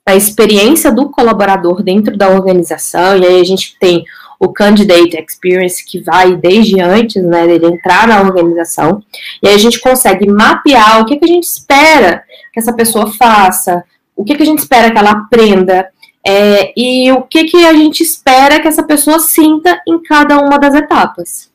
a 0.09 0.15
experiência 0.15 0.91
do 0.91 1.09
colaborador 1.09 1.83
dentro 1.83 2.17
da 2.17 2.29
organização, 2.29 3.17
e 3.17 3.25
aí 3.25 3.41
a 3.41 3.43
gente 3.43 3.77
tem 3.79 4.03
o 4.39 4.47
candidate 4.49 5.17
experience 5.17 5.83
que 5.85 5.99
vai 5.99 6.35
desde 6.35 6.79
antes, 6.79 7.21
né, 7.23 7.45
dele 7.45 7.67
entrar 7.67 8.07
na 8.07 8.21
organização, 8.21 9.03
e 9.43 9.47
aí 9.47 9.55
a 9.55 9.57
gente 9.57 9.79
consegue 9.79 10.29
mapear 10.29 11.01
o 11.01 11.05
que, 11.05 11.17
que 11.17 11.25
a 11.25 11.27
gente 11.27 11.43
espera 11.43 12.23
que 12.53 12.59
essa 12.59 12.73
pessoa 12.73 13.11
faça, 13.13 13.83
o 14.15 14.23
que, 14.23 14.35
que 14.35 14.43
a 14.43 14.45
gente 14.45 14.59
espera 14.59 14.91
que 14.91 14.97
ela 14.97 15.11
aprenda, 15.11 15.89
é, 16.25 16.73
e 16.75 17.11
o 17.11 17.21
que, 17.23 17.45
que 17.45 17.65
a 17.65 17.73
gente 17.73 18.01
espera 18.01 18.59
que 18.59 18.67
essa 18.67 18.83
pessoa 18.83 19.19
sinta 19.19 19.81
em 19.87 20.01
cada 20.03 20.37
uma 20.39 20.57
das 20.57 20.73
etapas. 20.73 21.48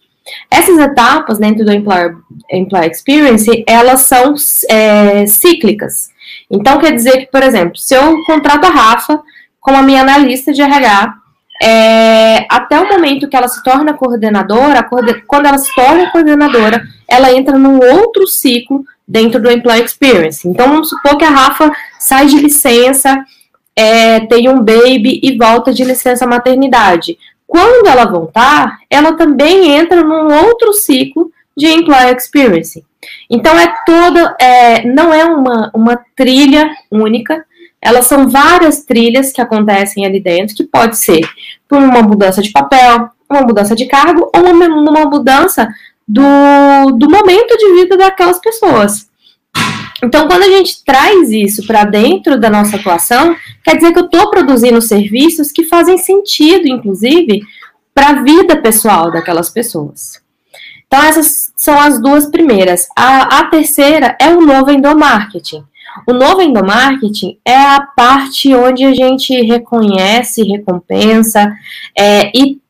Essas 0.51 0.79
etapas 0.79 1.39
dentro 1.39 1.65
do 1.65 1.73
Employer, 1.73 2.17
Employer 2.51 2.91
Experience, 2.91 3.65
elas 3.67 4.03
são 4.03 4.35
é, 4.71 5.27
cíclicas. 5.27 6.09
Então, 6.51 6.79
quer 6.79 6.93
dizer 6.93 7.19
que, 7.19 7.27
por 7.27 7.43
exemplo, 7.43 7.77
se 7.77 7.95
eu 7.95 8.23
contrato 8.25 8.65
a 8.65 8.71
Rafa 8.71 9.21
como 9.61 9.79
a 9.79 9.83
minha 9.83 10.03
analista 10.03 10.53
de 10.53 10.63
RH, 10.63 11.15
é, 11.63 12.47
até 12.51 12.81
o 12.81 12.89
momento 12.89 13.29
que 13.29 13.37
ela 13.37 13.49
se 13.49 13.63
torna 13.63 13.95
coordenadora, 13.95 14.87
quando 15.27 15.47
ela 15.47 15.59
se 15.59 15.75
torna 15.75 16.11
coordenadora, 16.11 16.83
ela 17.09 17.33
entra 17.33 17.59
num 17.59 17.79
outro 17.79 18.27
ciclo 18.27 18.85
dentro 19.07 19.41
do 19.41 19.51
Employee 19.51 19.85
Experience. 19.85 20.47
Então, 20.49 20.69
vamos 20.69 20.89
supor 20.89 21.17
que 21.17 21.25
a 21.25 21.31
Rafa 21.31 21.71
sai 21.99 22.27
de 22.27 22.39
licença 22.39 23.25
é, 23.77 24.21
tem 24.21 24.49
um 24.49 24.63
baby 24.63 25.21
e 25.23 25.37
volta 25.37 25.73
de 25.73 25.85
licença 25.85 26.27
maternidade. 26.27 27.19
Quando 27.55 27.87
ela 27.87 28.05
voltar, 28.05 28.79
ela 28.91 29.13
também 29.13 29.71
entra 29.71 30.03
num 30.03 30.27
outro 30.45 30.73
ciclo 30.73 31.31
de 31.57 31.69
employee 31.69 32.13
experience. 32.17 32.85
Então 33.31 33.57
é 33.57 33.73
toda, 33.87 34.37
é, 34.41 34.85
não 34.85 35.15
é 35.15 35.25
uma, 35.25 35.71
uma 35.73 36.05
trilha 36.17 36.69
única, 36.91 37.47
elas 37.81 38.09
são 38.09 38.29
várias 38.29 38.83
trilhas 38.85 39.31
que 39.31 39.41
acontecem 39.41 40.05
ali 40.05 40.19
dentro, 40.19 40.57
que 40.57 40.65
pode 40.65 40.99
ser 40.99 41.21
por 41.69 41.79
uma 41.79 42.03
mudança 42.03 42.43
de 42.43 42.51
papel, 42.51 43.09
uma 43.31 43.43
mudança 43.43 43.77
de 43.77 43.87
cargo 43.87 44.29
ou 44.35 44.51
uma, 44.51 44.67
uma 44.67 45.05
mudança 45.05 45.69
do, 46.09 46.91
do 46.99 47.09
momento 47.09 47.57
de 47.57 47.73
vida 47.75 47.97
daquelas 47.97 48.41
pessoas. 48.41 49.09
Então, 50.05 50.29
quando 50.29 50.43
a 50.43 50.49
gente 50.49 50.85
traz 50.85 51.31
isso 51.31 51.67
para 51.67 51.85
dentro 51.85 52.39
da 52.39 52.51
nossa 52.51 52.77
atuação, 52.77 53.35
quer 53.65 53.77
dizer 53.77 53.93
que 53.93 53.99
eu 53.99 54.05
estou 54.05 54.31
produzindo 54.31 54.81
serviços 54.81 55.51
que 55.51 55.65
fazem 55.65 55.97
sentido, 55.97 56.69
inclusive, 56.69 57.43
para 57.95 58.11
a 58.11 58.23
vida 58.23 58.61
pessoal 58.61 59.11
daquelas 59.11 59.49
pessoas. 59.49 60.23
Então, 60.87 61.03
essas 61.03 61.53
são 61.57 61.81
as 61.81 62.01
duas 62.01 62.27
primeiras. 62.27 62.87
A, 62.95 63.41
a 63.41 63.45
terceira 63.47 64.17
é 64.21 64.29
o 64.29 64.43
novo 64.43 64.71
endomarketing. 64.71 65.65
O 66.07 66.13
novo 66.13 66.43
endomarketing 66.43 67.39
é 67.45 67.57
a 67.57 67.81
parte 67.81 68.55
onde 68.55 68.85
a 68.85 68.93
gente 68.93 69.33
reconhece, 69.43 70.43
recompensa 70.43 71.51
é, 71.97 72.31
e 72.37 72.61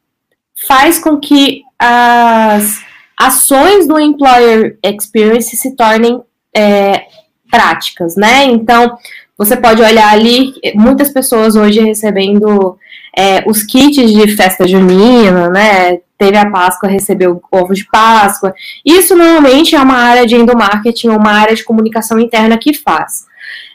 faz 0.67 0.99
com 0.99 1.19
que 1.19 1.63
as 1.79 2.81
ações 3.19 3.89
do 3.89 3.99
employer 3.99 4.79
experience 4.83 5.57
se 5.57 5.75
tornem 5.75 6.23
é, 6.55 7.07
práticas, 7.55 8.17
né? 8.17 8.45
Então, 8.47 8.99
você 9.39 9.57
pode 9.57 9.81
olhar 9.81 10.13
ali, 10.13 10.53
muitas 10.75 11.11
pessoas 11.11 11.55
hoje 11.55 11.81
recebendo 11.81 12.77
é, 13.17 13.45
os 13.47 13.63
kits 13.63 14.11
de 14.11 14.37
festa 14.37 14.67
junina, 14.67 15.49
né? 15.49 15.99
Teve 16.19 16.37
a 16.37 16.51
Páscoa, 16.51 16.89
recebeu 16.89 17.41
ovo 17.53 17.73
de 17.75 17.85
Páscoa. 17.87 18.53
Isso 18.85 19.15
normalmente 19.15 19.77
é 19.77 19.81
uma 19.81 19.97
área 19.97 20.27
de 20.27 20.35
endomarketing, 20.35 21.11
uma 21.11 21.31
área 21.31 21.55
de 21.55 21.63
comunicação 21.63 22.19
interna 22.19 22.59
que 22.59 22.75
faz. 22.75 23.27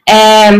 É, 0.08 0.52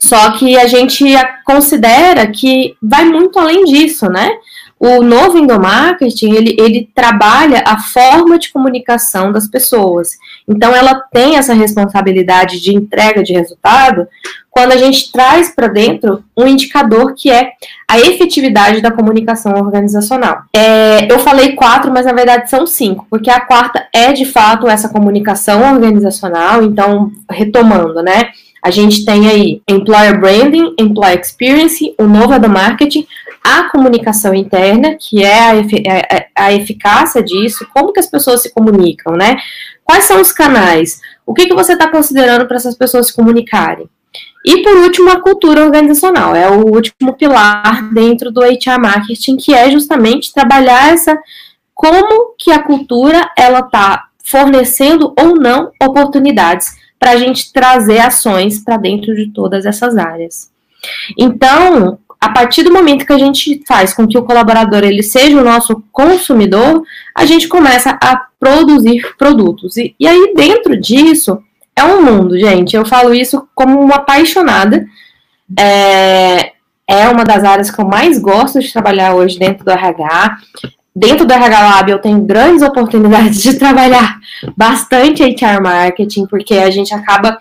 só 0.00 0.32
que 0.32 0.58
a 0.58 0.66
gente 0.66 1.04
considera 1.44 2.26
que 2.26 2.76
vai 2.82 3.04
muito 3.04 3.38
além 3.38 3.64
disso, 3.64 4.08
né? 4.08 4.30
O 4.78 5.02
novo 5.02 5.38
endomarketing, 5.38 6.32
ele, 6.34 6.56
ele 6.58 6.88
trabalha 6.94 7.64
a 7.66 7.78
forma 7.78 8.38
de 8.38 8.52
comunicação 8.52 9.32
das 9.32 9.48
pessoas. 9.48 10.18
Então, 10.46 10.74
ela 10.74 11.00
tem 11.12 11.36
essa 11.36 11.54
responsabilidade 11.54 12.60
de 12.60 12.74
entrega 12.74 13.22
de 13.22 13.32
resultado 13.32 14.06
quando 14.50 14.72
a 14.72 14.76
gente 14.78 15.12
traz 15.12 15.54
para 15.54 15.66
dentro 15.66 16.24
um 16.34 16.46
indicador 16.46 17.14
que 17.14 17.30
é 17.30 17.50
a 17.86 18.00
efetividade 18.00 18.80
da 18.80 18.90
comunicação 18.90 19.52
organizacional. 19.52 20.44
É, 20.54 21.12
eu 21.12 21.18
falei 21.18 21.52
quatro, 21.52 21.92
mas 21.92 22.06
na 22.06 22.14
verdade 22.14 22.48
são 22.48 22.66
cinco, 22.66 23.06
porque 23.10 23.28
a 23.28 23.40
quarta 23.40 23.86
é 23.92 24.14
de 24.14 24.24
fato 24.24 24.66
essa 24.66 24.88
comunicação 24.88 25.74
organizacional. 25.74 26.62
Então, 26.62 27.12
retomando, 27.30 28.02
né? 28.02 28.30
A 28.62 28.70
gente 28.70 29.04
tem 29.04 29.28
aí 29.28 29.62
Employer 29.68 30.18
Branding, 30.18 30.74
Employee 30.78 31.20
Experience, 31.20 31.94
o 31.98 32.04
novo 32.04 32.38
do 32.40 32.48
marketing, 32.48 33.06
a 33.46 33.70
comunicação 33.70 34.34
interna, 34.34 34.96
que 34.98 35.22
é 35.22 35.38
a, 35.38 35.52
a, 35.52 36.46
a, 36.46 36.52
eficácia 36.52 37.22
disso, 37.22 37.66
como 37.72 37.92
que 37.92 38.00
as 38.00 38.10
pessoas 38.10 38.42
se 38.42 38.52
comunicam, 38.52 39.14
né? 39.14 39.36
Quais 39.84 40.04
são 40.04 40.20
os 40.20 40.32
canais? 40.32 41.00
O 41.24 41.32
que, 41.32 41.46
que 41.46 41.54
você 41.54 41.74
está 41.74 41.88
considerando 41.88 42.46
para 42.46 42.56
essas 42.56 42.76
pessoas 42.76 43.06
se 43.06 43.14
comunicarem? 43.14 43.88
E 44.44 44.62
por 44.62 44.76
último, 44.78 45.10
a 45.10 45.20
cultura 45.20 45.64
organizacional, 45.64 46.34
é 46.34 46.50
o 46.50 46.66
último 46.66 47.14
pilar 47.16 47.88
dentro 47.92 48.32
do 48.32 48.42
HR 48.42 48.80
marketing, 48.80 49.36
que 49.36 49.54
é 49.54 49.70
justamente 49.70 50.32
trabalhar 50.32 50.92
essa 50.92 51.16
como 51.72 52.34
que 52.38 52.50
a 52.50 52.62
cultura 52.62 53.30
ela 53.36 53.60
está 53.60 54.08
fornecendo 54.24 55.14
ou 55.16 55.36
não 55.36 55.70
oportunidades 55.80 56.74
para 56.98 57.12
a 57.12 57.16
gente 57.16 57.52
trazer 57.52 58.00
ações 58.00 58.58
para 58.58 58.76
dentro 58.76 59.14
de 59.14 59.30
todas 59.30 59.66
essas 59.66 59.96
áreas. 59.96 60.50
Então, 61.18 61.98
a 62.20 62.30
partir 62.30 62.62
do 62.62 62.72
momento 62.72 63.06
que 63.06 63.12
a 63.12 63.18
gente 63.18 63.62
faz 63.66 63.92
com 63.92 64.06
que 64.06 64.18
o 64.18 64.22
colaborador 64.22 64.84
ele 64.84 65.02
seja 65.02 65.38
o 65.38 65.44
nosso 65.44 65.82
consumidor, 65.92 66.82
a 67.14 67.24
gente 67.26 67.48
começa 67.48 67.98
a 68.02 68.22
produzir 68.38 69.14
produtos. 69.16 69.76
E, 69.76 69.94
e 69.98 70.08
aí, 70.08 70.32
dentro 70.34 70.80
disso, 70.80 71.38
é 71.74 71.84
um 71.84 72.02
mundo, 72.02 72.38
gente. 72.38 72.74
Eu 72.74 72.86
falo 72.86 73.14
isso 73.14 73.46
como 73.54 73.78
uma 73.80 73.96
apaixonada. 73.96 74.86
É, 75.58 76.52
é 76.88 77.08
uma 77.08 77.24
das 77.24 77.44
áreas 77.44 77.70
que 77.70 77.80
eu 77.80 77.86
mais 77.86 78.18
gosto 78.18 78.60
de 78.60 78.72
trabalhar 78.72 79.14
hoje 79.14 79.38
dentro 79.38 79.64
do 79.64 79.70
RH. 79.70 80.38
Dentro 80.94 81.26
do 81.26 81.32
RH 81.32 81.60
Lab 81.60 81.90
eu 81.90 81.98
tenho 81.98 82.20
grandes 82.22 82.62
oportunidades 82.62 83.42
de 83.42 83.58
trabalhar 83.58 84.18
bastante 84.56 85.22
HR 85.22 85.60
marketing, 85.62 86.26
porque 86.26 86.54
a 86.54 86.70
gente 86.70 86.94
acaba 86.94 87.38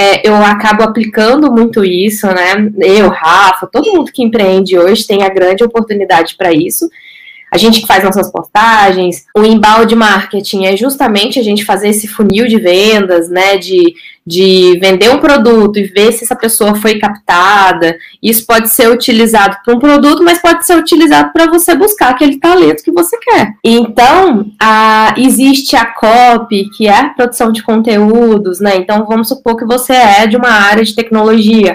é, 0.00 0.28
eu 0.28 0.36
acabo 0.36 0.84
aplicando 0.84 1.50
muito 1.50 1.84
isso, 1.84 2.28
né? 2.28 2.70
Eu, 2.78 3.08
Rafa, 3.08 3.66
todo 3.66 3.92
mundo 3.92 4.12
que 4.12 4.22
empreende 4.22 4.78
hoje 4.78 5.04
tem 5.04 5.24
a 5.24 5.28
grande 5.28 5.64
oportunidade 5.64 6.36
para 6.36 6.52
isso. 6.52 6.88
A 7.50 7.56
gente 7.56 7.80
que 7.80 7.86
faz 7.86 8.04
nossas 8.04 8.30
postagens, 8.30 9.24
o 9.36 9.42
embalde 9.42 9.94
marketing 9.94 10.66
é 10.66 10.76
justamente 10.76 11.38
a 11.38 11.42
gente 11.42 11.64
fazer 11.64 11.88
esse 11.88 12.06
funil 12.06 12.46
de 12.46 12.58
vendas, 12.58 13.30
né? 13.30 13.56
De, 13.56 13.94
de 14.26 14.78
vender 14.80 15.10
um 15.10 15.18
produto 15.18 15.78
e 15.78 15.84
ver 15.84 16.12
se 16.12 16.24
essa 16.24 16.36
pessoa 16.36 16.74
foi 16.74 16.98
captada. 16.98 17.96
Isso 18.22 18.44
pode 18.46 18.68
ser 18.68 18.90
utilizado 18.90 19.56
para 19.64 19.74
um 19.74 19.78
produto, 19.78 20.22
mas 20.22 20.42
pode 20.42 20.66
ser 20.66 20.76
utilizado 20.76 21.32
para 21.32 21.46
você 21.46 21.74
buscar 21.74 22.10
aquele 22.10 22.38
talento 22.38 22.82
que 22.82 22.92
você 22.92 23.16
quer. 23.18 23.54
Então, 23.64 24.50
a, 24.60 25.14
existe 25.16 25.74
a 25.74 25.86
copy, 25.86 26.68
que 26.76 26.86
é 26.86 27.00
a 27.00 27.08
produção 27.10 27.50
de 27.50 27.62
conteúdos, 27.62 28.60
né? 28.60 28.76
Então, 28.76 29.06
vamos 29.06 29.28
supor 29.28 29.56
que 29.56 29.64
você 29.64 29.94
é 29.94 30.26
de 30.26 30.36
uma 30.36 30.50
área 30.50 30.84
de 30.84 30.94
tecnologia. 30.94 31.72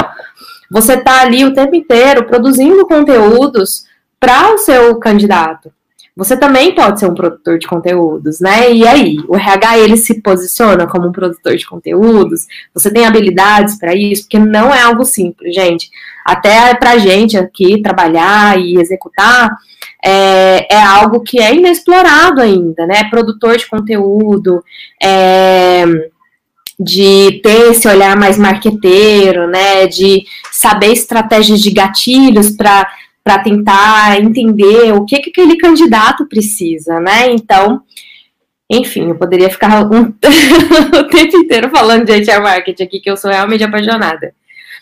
Você 0.70 0.94
está 0.94 1.22
ali 1.22 1.46
o 1.46 1.54
tempo 1.54 1.76
inteiro 1.76 2.26
produzindo 2.26 2.86
conteúdos 2.88 3.86
para 4.24 4.54
o 4.54 4.58
seu 4.58 4.96
candidato. 5.00 5.70
Você 6.16 6.38
também 6.38 6.74
pode 6.74 6.98
ser 6.98 7.08
um 7.08 7.14
produtor 7.14 7.60
de 7.60 7.68
conteúdos, 7.68 8.40
né? 8.40 8.72
E 8.72 8.88
aí, 8.88 9.18
o 9.28 9.36
RH 9.36 9.80
ele 9.80 9.98
se 9.98 10.22
posiciona 10.22 10.88
como 10.88 11.10
um 11.10 11.12
produtor 11.12 11.58
de 11.58 11.68
conteúdos? 11.68 12.46
Você 12.74 12.90
tem 12.90 13.06
habilidades 13.06 13.78
para 13.78 13.94
isso? 13.94 14.24
Porque 14.24 14.40
não 14.40 14.74
é 14.74 14.82
algo 14.82 15.04
simples, 15.04 15.54
gente. 15.54 15.90
Até 16.24 16.74
para 16.74 16.98
gente 17.00 17.38
aqui 17.38 17.82
trabalhar 17.82 18.58
e 18.58 18.78
executar 18.78 19.58
é, 20.02 20.74
é, 20.74 20.82
algo 20.82 21.20
que 21.20 21.42
é 21.42 21.54
inexplorado 21.54 22.40
ainda, 22.40 22.88
né? 22.88 23.04
Produtor 23.10 23.58
de 23.58 23.68
conteúdo, 23.68 24.64
é, 25.02 25.84
de 26.80 27.40
ter 27.44 27.72
esse 27.72 27.88
olhar 27.88 28.18
mais 28.18 28.38
marqueteiro, 28.38 29.48
né, 29.48 29.88
de 29.88 30.24
saber 30.52 30.92
estratégias 30.92 31.62
de 31.62 31.72
gatilhos 31.72 32.52
para 32.52 32.88
para 33.24 33.40
tentar 33.40 34.20
entender 34.20 34.94
o 34.94 35.06
que, 35.06 35.20
que 35.20 35.30
aquele 35.30 35.58
candidato 35.58 36.26
precisa, 36.28 37.00
né? 37.00 37.32
Então, 37.32 37.82
enfim, 38.70 39.10
eu 39.10 39.16
poderia 39.16 39.50
ficar 39.50 39.86
um, 39.90 40.02
o 41.00 41.04
tempo 41.06 41.38
inteiro 41.38 41.70
falando 41.70 42.06
de 42.06 42.12
HR 42.12 42.42
marketing 42.42 42.84
aqui, 42.84 43.00
que 43.00 43.10
eu 43.10 43.18
sou 43.18 43.32
realmente 43.32 43.64
apaixonada. 43.64 44.34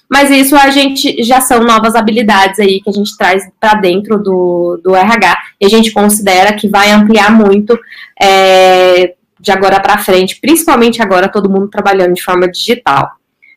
Mas 0.09 0.29
isso 0.29 0.57
a 0.57 0.69
gente 0.69 1.23
já 1.23 1.39
são 1.39 1.63
novas 1.63 1.95
habilidades 1.95 2.59
aí 2.59 2.81
que 2.81 2.89
a 2.89 2.93
gente 2.93 3.15
traz 3.15 3.49
para 3.57 3.75
dentro 3.75 4.17
do, 4.21 4.81
do 4.83 4.93
RH 4.93 5.37
e 5.61 5.65
a 5.65 5.69
gente 5.69 5.91
considera 5.91 6.53
que 6.53 6.67
vai 6.67 6.91
ampliar 6.91 7.31
muito 7.31 7.79
é, 8.21 9.13
de 9.39 9.51
agora 9.53 9.79
para 9.79 9.99
frente, 9.99 10.37
principalmente 10.41 11.01
agora 11.01 11.29
todo 11.29 11.49
mundo 11.49 11.69
trabalhando 11.69 12.13
de 12.13 12.21
forma 12.21 12.49
digital. 12.51 13.09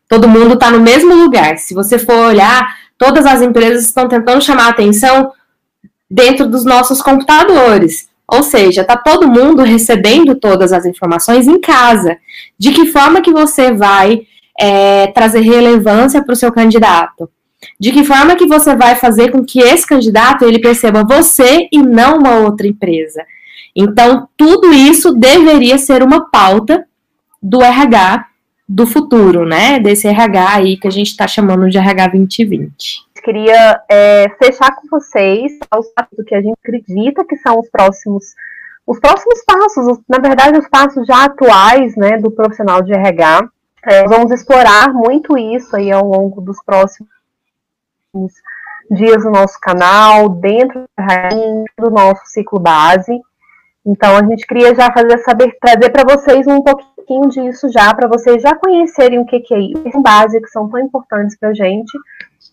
Todo 0.08 0.28
mundo 0.28 0.54
está 0.54 0.70
no 0.70 0.78
mesmo 0.78 1.12
lugar. 1.12 1.58
Se 1.58 1.74
você 1.74 1.98
for 1.98 2.14
olhar, 2.14 2.83
todas 2.98 3.26
as 3.26 3.42
empresas 3.42 3.84
estão 3.84 4.08
tentando 4.08 4.42
chamar 4.42 4.68
atenção 4.68 5.32
dentro 6.10 6.48
dos 6.48 6.64
nossos 6.64 7.02
computadores. 7.02 8.08
Ou 8.26 8.42
seja, 8.42 8.80
está 8.80 8.96
todo 8.96 9.30
mundo 9.30 9.62
recebendo 9.62 10.34
todas 10.34 10.72
as 10.72 10.86
informações 10.86 11.46
em 11.46 11.60
casa. 11.60 12.16
De 12.58 12.72
que 12.72 12.86
forma 12.86 13.20
que 13.20 13.30
você 13.30 13.72
vai 13.72 14.22
é, 14.58 15.08
trazer 15.08 15.40
relevância 15.40 16.22
para 16.22 16.32
o 16.32 16.36
seu 16.36 16.50
candidato? 16.50 17.30
De 17.78 17.92
que 17.92 18.04
forma 18.04 18.36
que 18.36 18.46
você 18.46 18.74
vai 18.74 18.94
fazer 18.96 19.30
com 19.30 19.44
que 19.44 19.60
esse 19.60 19.86
candidato 19.86 20.44
ele 20.44 20.58
perceba 20.58 21.04
você 21.04 21.68
e 21.72 21.82
não 21.82 22.18
uma 22.18 22.36
outra 22.38 22.66
empresa? 22.66 23.22
Então, 23.76 24.28
tudo 24.36 24.72
isso 24.72 25.12
deveria 25.12 25.78
ser 25.78 26.02
uma 26.02 26.30
pauta 26.30 26.86
do 27.42 27.62
RH 27.62 28.26
do 28.68 28.86
futuro, 28.86 29.46
né? 29.46 29.78
Desse 29.78 30.08
RH 30.08 30.54
aí 30.54 30.76
que 30.76 30.88
a 30.88 30.90
gente 30.90 31.08
está 31.08 31.26
chamando 31.26 31.68
de 31.68 31.78
RH 31.78 32.08
2020. 32.08 33.04
Queria 33.22 33.80
é, 33.90 34.28
fechar 34.38 34.74
com 34.76 34.88
vocês 34.90 35.52
os 35.76 35.88
passos 35.88 36.24
que 36.26 36.34
a 36.34 36.42
gente 36.42 36.58
acredita 36.62 37.24
que 37.24 37.36
são 37.36 37.58
os 37.58 37.70
próximos, 37.70 38.34
os 38.86 38.98
próximos 39.00 39.42
passos, 39.46 39.98
na 40.06 40.18
verdade, 40.18 40.58
os 40.58 40.68
passos 40.68 41.06
já 41.06 41.24
atuais, 41.24 41.96
né, 41.96 42.18
do 42.18 42.30
profissional 42.30 42.82
de 42.82 42.92
RH. 42.92 43.48
É, 43.86 44.04
vamos 44.04 44.30
explorar 44.30 44.92
muito 44.92 45.38
isso 45.38 45.74
aí 45.74 45.90
ao 45.90 46.04
longo 46.04 46.40
dos 46.40 46.62
próximos 46.64 47.08
dias 48.90 49.24
no 49.24 49.30
nosso 49.30 49.58
canal, 49.60 50.28
dentro 50.28 50.84
do 51.78 51.90
nosso 51.90 52.22
ciclo 52.26 52.60
base. 52.60 53.20
Então 53.86 54.16
a 54.16 54.22
gente 54.24 54.46
queria 54.46 54.74
já 54.74 54.90
fazer 54.92 55.18
saber, 55.18 55.56
trazer 55.60 55.90
para 55.90 56.16
vocês 56.16 56.46
um 56.46 56.62
pouquinho 56.62 57.28
disso 57.28 57.68
já, 57.70 57.92
para 57.94 58.08
vocês 58.08 58.42
já 58.42 58.54
conhecerem 58.54 59.18
o 59.18 59.26
que, 59.26 59.40
que 59.40 59.54
é 59.54 59.60
isso, 59.60 60.00
base 60.00 60.40
que 60.40 60.48
são 60.48 60.68
tão 60.70 60.80
importantes 60.80 61.36
para 61.38 61.50
a 61.50 61.54
gente, 61.54 61.92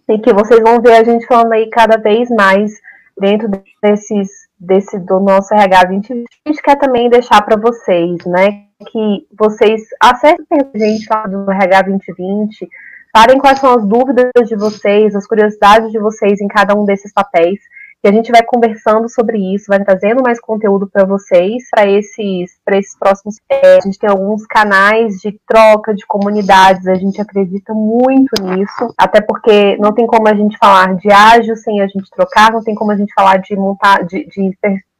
e 0.09 0.19
que 0.19 0.33
vocês 0.33 0.59
vão 0.61 0.81
ver 0.81 0.93
a 0.93 1.03
gente 1.03 1.25
falando 1.25 1.53
aí 1.53 1.69
cada 1.69 1.97
vez 1.97 2.29
mais 2.29 2.73
dentro 3.17 3.49
desses, 3.81 4.29
desse 4.59 4.99
do 4.99 5.19
nosso 5.19 5.53
RH 5.53 5.87
20. 5.87 6.11
A 6.11 6.49
gente 6.49 6.61
quer 6.61 6.75
também 6.77 7.09
deixar 7.09 7.41
para 7.43 7.55
vocês, 7.55 8.17
né, 8.25 8.63
que 8.91 9.27
vocês 9.37 9.83
acessem 10.01 10.45
a 10.51 10.77
gente 10.77 11.07
lá 11.09 11.27
do 11.27 11.49
RH 11.49 11.81
2020, 11.83 12.69
falem 13.15 13.39
quais 13.39 13.59
são 13.59 13.73
as 13.73 13.85
dúvidas 13.85 14.31
de 14.47 14.55
vocês, 14.55 15.15
as 15.15 15.27
curiosidades 15.27 15.91
de 15.91 15.99
vocês 15.99 16.41
em 16.41 16.47
cada 16.47 16.75
um 16.75 16.83
desses 16.83 17.13
papéis, 17.13 17.59
e 18.03 18.07
a 18.07 18.11
gente 18.11 18.31
vai 18.31 18.41
conversando 18.43 19.07
sobre 19.07 19.37
isso, 19.53 19.65
vai 19.67 19.83
trazendo 19.83 20.23
mais 20.23 20.39
conteúdo 20.39 20.89
para 20.91 21.05
vocês, 21.05 21.63
para 21.69 21.87
esses, 21.87 22.59
esses 22.71 22.97
próximos. 22.97 23.35
É, 23.49 23.77
a 23.77 23.81
gente 23.81 23.99
tem 23.99 24.09
alguns 24.09 24.45
canais 24.47 25.17
de 25.19 25.39
troca 25.47 25.93
de 25.93 26.05
comunidades, 26.07 26.87
a 26.87 26.95
gente 26.95 27.21
acredita 27.21 27.73
muito 27.73 28.41
nisso, 28.41 28.93
até 28.97 29.21
porque 29.21 29.77
não 29.77 29.93
tem 29.93 30.07
como 30.07 30.27
a 30.27 30.33
gente 30.33 30.57
falar 30.57 30.95
de 30.95 31.11
ágil 31.11 31.55
sem 31.55 31.81
a 31.81 31.87
gente 31.87 32.09
trocar, 32.09 32.51
não 32.51 32.63
tem 32.63 32.73
como 32.73 32.91
a 32.91 32.95
gente 32.95 33.13
falar 33.13 33.37
de 33.37 33.55
montar, 33.55 34.03
de, 34.03 34.25
de 34.25 34.51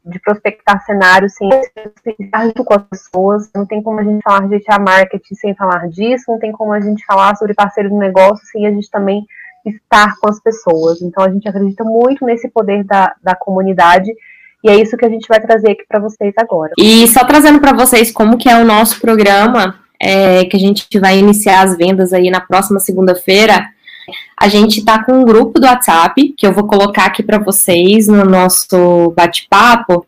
de 0.04 0.20
prospectar 0.20 0.84
cenários 0.84 1.34
sem 1.36 1.48
estar 2.20 2.52
com 2.54 2.74
as 2.74 2.84
pessoas, 2.84 3.50
não 3.54 3.66
tem 3.66 3.82
como 3.84 4.00
a 4.00 4.04
gente 4.04 4.22
falar 4.24 4.48
de 4.48 4.60
marketing 4.80 5.36
sem 5.36 5.56
falar 5.56 5.88
disso, 5.90 6.26
não 6.28 6.40
tem 6.40 6.52
como 6.52 6.74
a 6.74 6.80
gente 6.80 7.06
falar 7.06 7.36
sobre 7.36 7.54
parceiro 7.54 7.90
de 7.90 7.96
negócio 7.96 8.44
sem 8.48 8.66
a 8.66 8.72
gente 8.72 8.90
também 8.90 9.26
estar 9.66 10.16
com 10.20 10.30
as 10.30 10.40
pessoas. 10.42 11.02
Então 11.02 11.24
a 11.24 11.30
gente 11.30 11.48
acredita 11.48 11.84
muito 11.84 12.26
nesse 12.26 12.50
poder 12.50 12.84
da, 12.84 13.16
da 13.24 13.36
comunidade 13.36 14.12
e 14.64 14.70
é 14.70 14.76
isso 14.80 14.96
que 14.96 15.06
a 15.06 15.10
gente 15.10 15.28
vai 15.28 15.42
trazer 15.42 15.72
aqui 15.72 15.84
para 15.88 16.00
vocês 16.00 16.34
agora. 16.38 16.72
E 16.78 17.08
só 17.08 17.26
trazendo 17.26 17.60
para 17.60 17.74
vocês 17.74 18.12
como 18.12 18.38
que 18.38 18.48
é 18.48 18.62
o 18.62 18.66
nosso 18.66 19.00
programa, 19.02 19.76
é, 20.00 20.46
que 20.46 20.56
a 20.56 20.60
gente 20.60 20.88
vai 21.00 21.18
iniciar 21.18 21.64
as 21.64 21.76
vendas 21.76 22.14
aí 22.14 22.30
na 22.30 22.42
próxima 22.42 22.80
segunda-feira. 22.80 23.70
A 24.40 24.48
gente 24.48 24.80
está 24.80 25.04
com 25.04 25.14
um 25.14 25.26
grupo 25.26 25.60
do 25.60 25.66
WhatsApp, 25.66 26.34
que 26.38 26.46
eu 26.46 26.54
vou 26.54 26.68
colocar 26.68 27.06
aqui 27.06 27.24
para 27.24 27.40
vocês 27.40 28.08
no 28.08 28.24
nosso 28.24 29.12
bate-papo. 29.16 30.06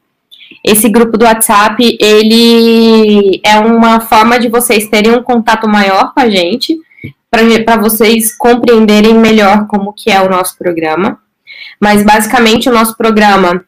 Esse 0.64 0.88
grupo 0.88 1.18
do 1.18 1.26
WhatsApp, 1.26 1.98
ele 2.00 3.42
é 3.44 3.58
uma 3.60 4.02
forma 4.02 4.40
de 4.40 4.50
vocês 4.50 4.88
terem 4.88 5.14
um 5.16 5.24
contato 5.24 5.68
maior 5.68 6.14
com 6.14 6.20
a 6.20 6.30
gente, 6.30 6.78
para 7.66 7.78
vocês 7.78 8.36
compreenderem 8.38 9.16
melhor 9.16 9.68
como 9.68 9.94
que 9.94 10.12
é 10.12 10.22
o 10.22 10.30
nosso 10.30 10.58
programa. 10.58 11.20
Mas 11.80 12.04
basicamente 12.04 12.70
o 12.70 12.74
nosso 12.74 12.96
programa 12.96 13.66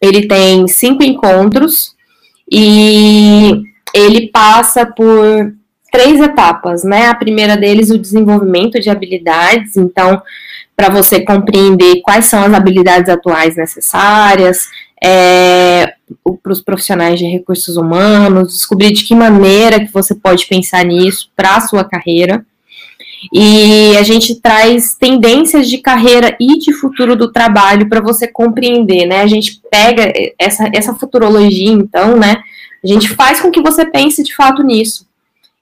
ele 0.00 0.26
tem 0.26 0.66
cinco 0.66 1.02
encontros 1.02 1.94
e 2.50 3.62
ele 3.94 4.28
passa 4.28 4.86
por 4.86 5.52
três 5.92 6.20
etapas, 6.20 6.84
né? 6.84 7.08
A 7.08 7.14
primeira 7.14 7.56
deles, 7.56 7.90
o 7.90 7.98
desenvolvimento 7.98 8.80
de 8.80 8.88
habilidades. 8.88 9.76
Então, 9.76 10.22
para 10.76 10.88
você 10.88 11.20
compreender 11.20 12.00
quais 12.02 12.26
são 12.26 12.42
as 12.42 12.54
habilidades 12.54 13.08
atuais 13.08 13.56
necessárias, 13.56 14.68
é, 15.02 15.94
para 16.42 16.52
os 16.52 16.60
profissionais 16.60 17.18
de 17.18 17.26
recursos 17.26 17.76
humanos, 17.76 18.52
descobrir 18.54 18.92
de 18.92 19.04
que 19.04 19.14
maneira 19.14 19.80
que 19.80 19.92
você 19.92 20.14
pode 20.14 20.46
pensar 20.46 20.84
nisso 20.84 21.30
para 21.34 21.56
a 21.56 21.60
sua 21.60 21.84
carreira. 21.84 22.44
E 23.32 23.96
a 23.98 24.02
gente 24.02 24.40
traz 24.40 24.94
tendências 24.94 25.68
de 25.68 25.78
carreira 25.78 26.36
e 26.40 26.58
de 26.58 26.72
futuro 26.72 27.14
do 27.14 27.30
trabalho 27.30 27.88
para 27.88 28.00
você 28.00 28.26
compreender, 28.26 29.06
né? 29.06 29.20
A 29.20 29.26
gente 29.26 29.60
pega 29.70 30.12
essa, 30.38 30.70
essa 30.72 30.94
futurologia, 30.94 31.70
então, 31.70 32.16
né? 32.16 32.42
A 32.82 32.86
gente 32.86 33.08
faz 33.08 33.40
com 33.40 33.50
que 33.50 33.60
você 33.60 33.84
pense 33.84 34.22
de 34.22 34.34
fato 34.34 34.62
nisso. 34.62 35.06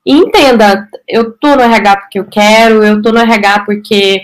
E 0.07 0.13
entenda, 0.13 0.89
eu 1.07 1.33
tô 1.33 1.57
no 1.57 1.63
RH 1.63 1.97
porque 1.97 2.19
eu 2.19 2.25
quero, 2.25 2.85
eu 2.85 3.03
tô 3.03 3.11
no 3.13 3.19
RH 3.19 3.61
porque 3.67 4.23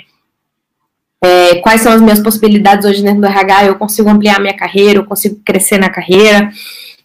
é, 1.23 1.57
quais 1.57 1.81
são 1.81 1.93
as 1.93 2.01
minhas 2.01 2.21
possibilidades 2.21 2.87
hoje 2.87 3.03
dentro 3.03 3.21
do 3.21 3.27
RH, 3.27 3.67
eu 3.67 3.75
consigo 3.75 4.09
ampliar 4.09 4.41
minha 4.41 4.57
carreira, 4.57 4.99
eu 4.99 5.05
consigo 5.05 5.41
crescer 5.45 5.79
na 5.79 5.89
carreira. 5.89 6.51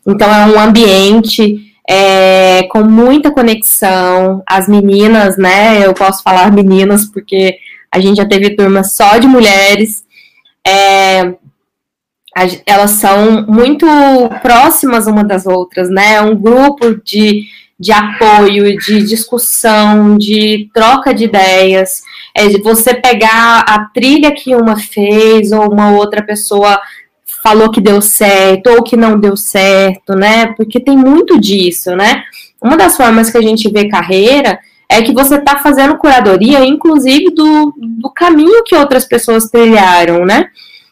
Então 0.05 0.33
é 0.33 0.45
um 0.45 0.59
ambiente 0.59 1.68
é, 1.91 2.67
com 2.69 2.83
muita 2.83 3.31
conexão. 3.31 4.43
As 4.45 4.67
meninas, 4.67 5.37
né? 5.37 5.83
Eu 5.83 5.93
posso 5.95 6.21
falar 6.21 6.51
meninas 6.51 7.05
porque 7.05 7.57
a 7.91 7.99
gente 7.99 8.17
já 8.17 8.25
teve 8.27 8.55
turma 8.55 8.83
só 8.83 9.17
de 9.17 9.25
mulheres. 9.25 10.03
É, 10.65 11.33
elas 12.63 12.91
são 12.91 13.43
muito 13.47 13.87
próximas 14.43 15.07
uma 15.07 15.23
das 15.23 15.47
outras, 15.47 15.89
né? 15.89 16.13
É 16.13 16.21
um 16.21 16.35
grupo 16.35 17.01
de 17.03 17.47
de 17.81 17.93
apoio, 17.93 18.77
de 18.77 19.03
discussão, 19.03 20.17
de 20.17 20.69
troca 20.73 21.13
de 21.13 21.23
ideias, 21.23 22.01
é 22.35 22.45
de 22.45 22.61
você 22.61 22.93
pegar 22.93 23.61
a 23.61 23.85
trilha 23.85 24.33
que 24.33 24.53
uma 24.53 24.77
fez 24.77 25.53
ou 25.53 25.71
uma 25.71 25.91
outra 25.91 26.21
pessoa 26.21 26.77
falou 27.43 27.71
que 27.71 27.81
deu 27.81 28.01
certo 28.01 28.67
ou 28.69 28.83
que 28.83 28.97
não 28.97 29.19
deu 29.19 29.35
certo, 29.37 30.13
né? 30.13 30.47
Porque 30.57 30.79
tem 30.79 30.97
muito 30.97 31.39
disso, 31.39 31.95
né? 31.95 32.23
Uma 32.61 32.75
das 32.75 32.97
formas 32.97 33.29
que 33.29 33.37
a 33.37 33.41
gente 33.41 33.69
vê 33.71 33.87
carreira 33.87 34.59
é 34.89 35.01
que 35.01 35.13
você 35.13 35.35
está 35.35 35.57
fazendo 35.59 35.97
curadoria, 35.97 36.65
inclusive 36.65 37.31
do, 37.31 37.73
do 37.77 38.09
caminho 38.09 38.63
que 38.63 38.75
outras 38.75 39.05
pessoas 39.05 39.49
trilharam, 39.49 40.25
né? 40.25 40.47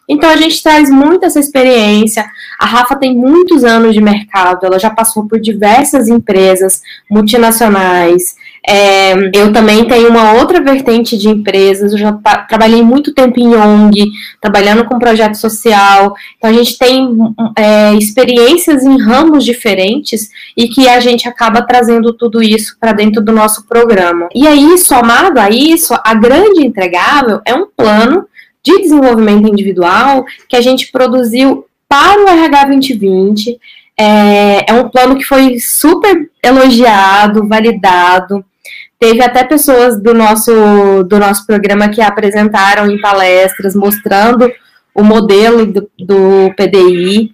Então 0.07 0.29
a 0.29 0.37
gente 0.37 0.63
traz 0.63 0.89
muito 0.89 1.25
essa 1.25 1.39
experiência. 1.39 2.25
A 2.57 2.65
Rafa 2.65 2.95
tem 2.95 3.13
muitos 3.13 3.65
anos 3.65 3.93
de 3.93 3.99
mercado, 3.99 4.65
ela 4.65 4.79
já 4.79 4.89
passou 4.89 5.27
por 5.27 5.39
diversas 5.39 6.07
empresas 6.07 6.81
multinacionais. 7.09 8.36
É, 8.69 9.13
eu 9.33 9.53
também 9.53 9.85
tenho 9.85 10.09
uma 10.09 10.33
outra 10.33 10.61
vertente 10.61 11.17
de 11.17 11.29
empresas, 11.29 11.93
eu 11.93 11.97
já 11.97 12.11
trabalhei 12.49 12.81
muito 12.81 13.13
tempo 13.13 13.39
em 13.39 13.55
ONG, 13.55 14.11
trabalhando 14.41 14.83
com 14.83 14.99
projeto 14.99 15.35
social. 15.35 16.13
Então 16.37 16.49
a 16.49 16.53
gente 16.53 16.77
tem 16.77 17.17
é, 17.57 17.93
experiências 17.93 18.83
em 18.83 19.01
ramos 19.01 19.45
diferentes 19.45 20.29
e 20.55 20.67
que 20.67 20.87
a 20.89 20.99
gente 20.99 21.29
acaba 21.29 21.61
trazendo 21.61 22.11
tudo 22.11 22.43
isso 22.43 22.75
para 22.77 22.91
dentro 22.91 23.23
do 23.23 23.31
nosso 23.31 23.65
programa. 23.65 24.27
E 24.35 24.45
aí, 24.45 24.77
somado 24.77 25.39
a 25.39 25.49
isso, 25.49 25.95
a 26.03 26.13
grande 26.13 26.65
entregável 26.65 27.39
é 27.45 27.53
um 27.53 27.67
plano 27.67 28.25
de 28.61 28.81
desenvolvimento 28.81 29.47
individual 29.47 30.25
que 30.49 30.57
a 30.57 30.61
gente 30.61 30.91
produziu 30.91 31.65
para 31.87 32.21
o 32.21 32.27
RH 32.27 32.65
2020. 32.65 33.57
É, 33.97 34.69
é 34.69 34.73
um 34.73 34.89
plano 34.89 35.15
que 35.17 35.23
foi 35.23 35.57
super 35.57 36.29
elogiado, 36.43 37.47
validado. 37.47 38.43
Teve 38.99 39.21
até 39.21 39.43
pessoas 39.43 40.01
do 40.01 40.13
nosso, 40.13 41.03
do 41.03 41.19
nosso 41.19 41.45
programa 41.45 41.89
que 41.89 42.01
apresentaram 42.01 42.89
em 42.89 42.99
palestras 42.99 43.75
mostrando 43.75 44.51
o 44.93 45.03
modelo 45.03 45.67
do, 45.67 45.89
do 45.99 46.53
PDI. 46.55 47.31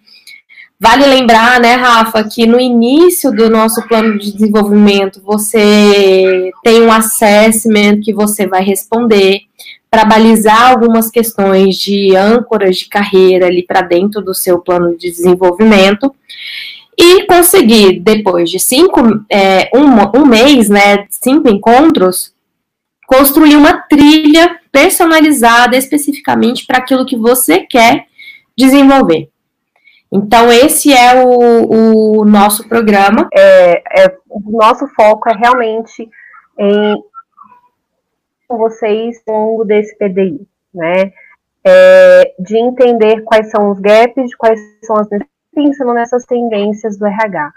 Vale 0.78 1.06
lembrar, 1.06 1.62
né, 1.62 1.76
Rafa, 1.76 2.26
que 2.26 2.46
no 2.46 2.60
início 2.60 3.32
do 3.32 3.50
nosso 3.50 3.82
plano 3.88 4.20
de 4.20 4.34
desenvolvimento 4.34 5.22
você 5.24 6.52
tem 6.62 6.82
um 6.82 6.92
assessment 6.92 8.02
que 8.04 8.14
você 8.14 8.46
vai 8.46 8.62
responder 8.62 9.40
para 9.90 10.04
balizar 10.04 10.72
algumas 10.72 11.10
questões 11.10 11.76
de 11.78 12.14
âncoras 12.16 12.78
de 12.78 12.90
carreira 12.90 13.46
ali 13.46 13.64
para 13.64 13.82
dentro 13.82 14.22
do 14.22 14.34
seu 14.34 14.60
plano 14.60 14.98
de 14.98 15.10
desenvolvimento 15.10 16.14
e 16.98 17.26
conseguir, 17.26 18.00
depois 18.00 18.50
de 18.50 18.60
cinco, 18.60 19.00
é, 19.30 19.70
um, 19.76 20.22
um 20.22 20.26
mês, 20.26 20.70
né, 20.70 21.06
cinco 21.10 21.50
encontros, 21.50 22.34
construir 23.08 23.56
uma 23.56 23.82
trilha 23.88 24.60
personalizada 24.72 25.78
especificamente 25.78 26.66
para 26.66 26.80
aquilo 26.80 27.06
que 27.06 27.18
você 27.18 27.60
quer 27.62 28.06
desenvolver. 28.58 29.30
Então, 30.12 30.52
esse 30.52 30.94
é 30.94 31.24
o, 31.24 32.20
o 32.20 32.26
nosso 32.26 32.68
programa. 32.68 33.28
É, 33.34 34.04
é, 34.04 34.18
o 34.30 34.58
nosso 34.58 34.88
foco 34.90 35.30
é 35.30 35.34
realmente 35.36 36.08
em 36.60 37.04
com 38.48 38.58
vocês 38.58 39.22
ao 39.28 39.36
longo 39.36 39.66
desse 39.66 39.98
PDI, 39.98 40.48
né? 40.74 41.12
É, 41.66 42.34
de 42.38 42.58
entender 42.58 43.24
quais 43.24 43.50
são 43.50 43.72
os 43.72 43.80
gaps, 43.80 44.36
quais 44.36 44.60
são 44.84 44.98
as 44.98 45.08
pensando 45.54 45.94
nessas 45.94 46.26
tendências 46.26 46.98
do 46.98 47.06
RH. 47.06 47.54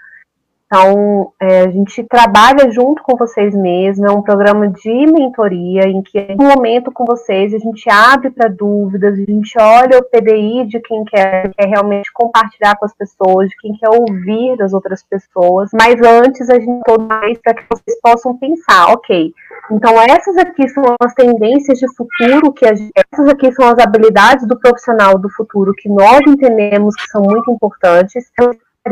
Então, 0.67 1.33
é, 1.41 1.61
a 1.61 1.71
gente 1.71 2.03
trabalha 2.03 2.69
junto 2.73 3.01
com 3.05 3.17
vocês 3.17 3.55
mesmos, 3.55 4.11
é 4.11 4.13
um 4.13 4.21
programa 4.21 4.69
de 4.69 5.07
mentoria 5.07 5.83
em 5.87 6.03
que, 6.03 6.35
no 6.35 6.45
momento 6.45 6.91
com 6.91 7.05
vocês, 7.05 7.55
a 7.55 7.59
gente 7.59 7.89
abre 7.89 8.31
para 8.31 8.49
dúvidas, 8.49 9.15
a 9.15 9.23
gente 9.23 9.57
olha 9.61 9.99
o 9.99 10.03
PDI 10.03 10.67
de 10.67 10.81
quem 10.81 11.05
quer, 11.05 11.53
quer 11.55 11.69
realmente 11.69 12.13
compartilhar 12.13 12.77
com 12.77 12.85
as 12.85 12.93
pessoas, 12.93 13.49
de 13.49 13.57
quem 13.59 13.75
quer 13.75 13.91
ouvir 13.91 14.57
das 14.57 14.73
outras 14.73 15.05
pessoas, 15.05 15.71
mas 15.73 16.03
antes 16.03 16.51
a 16.51 16.59
gente 16.59 16.83
todo 16.85 17.05
mais 17.05 17.39
para 17.39 17.55
que 17.55 17.63
vocês 17.71 18.01
possam 18.01 18.37
pensar, 18.37 18.93
ok, 18.93 19.33
então 19.71 20.03
essas 20.03 20.37
aqui 20.37 20.69
são 20.69 20.83
as 21.01 21.15
tendências 21.15 21.79
de 21.79 21.87
futuro, 21.95 22.53
que 22.53 22.67
gente, 22.75 22.91
essas 23.13 23.29
aqui 23.29 23.53
são 23.53 23.69
as 23.69 23.79
habilidades 23.79 24.45
do 24.49 24.59
profissional 24.59 25.17
do 25.17 25.31
futuro 25.31 25.73
que 25.77 25.89
nós 25.89 26.21
entendemos 26.27 26.97
que 26.97 27.09
são 27.09 27.23
muito 27.23 27.53
importantes 27.53 28.33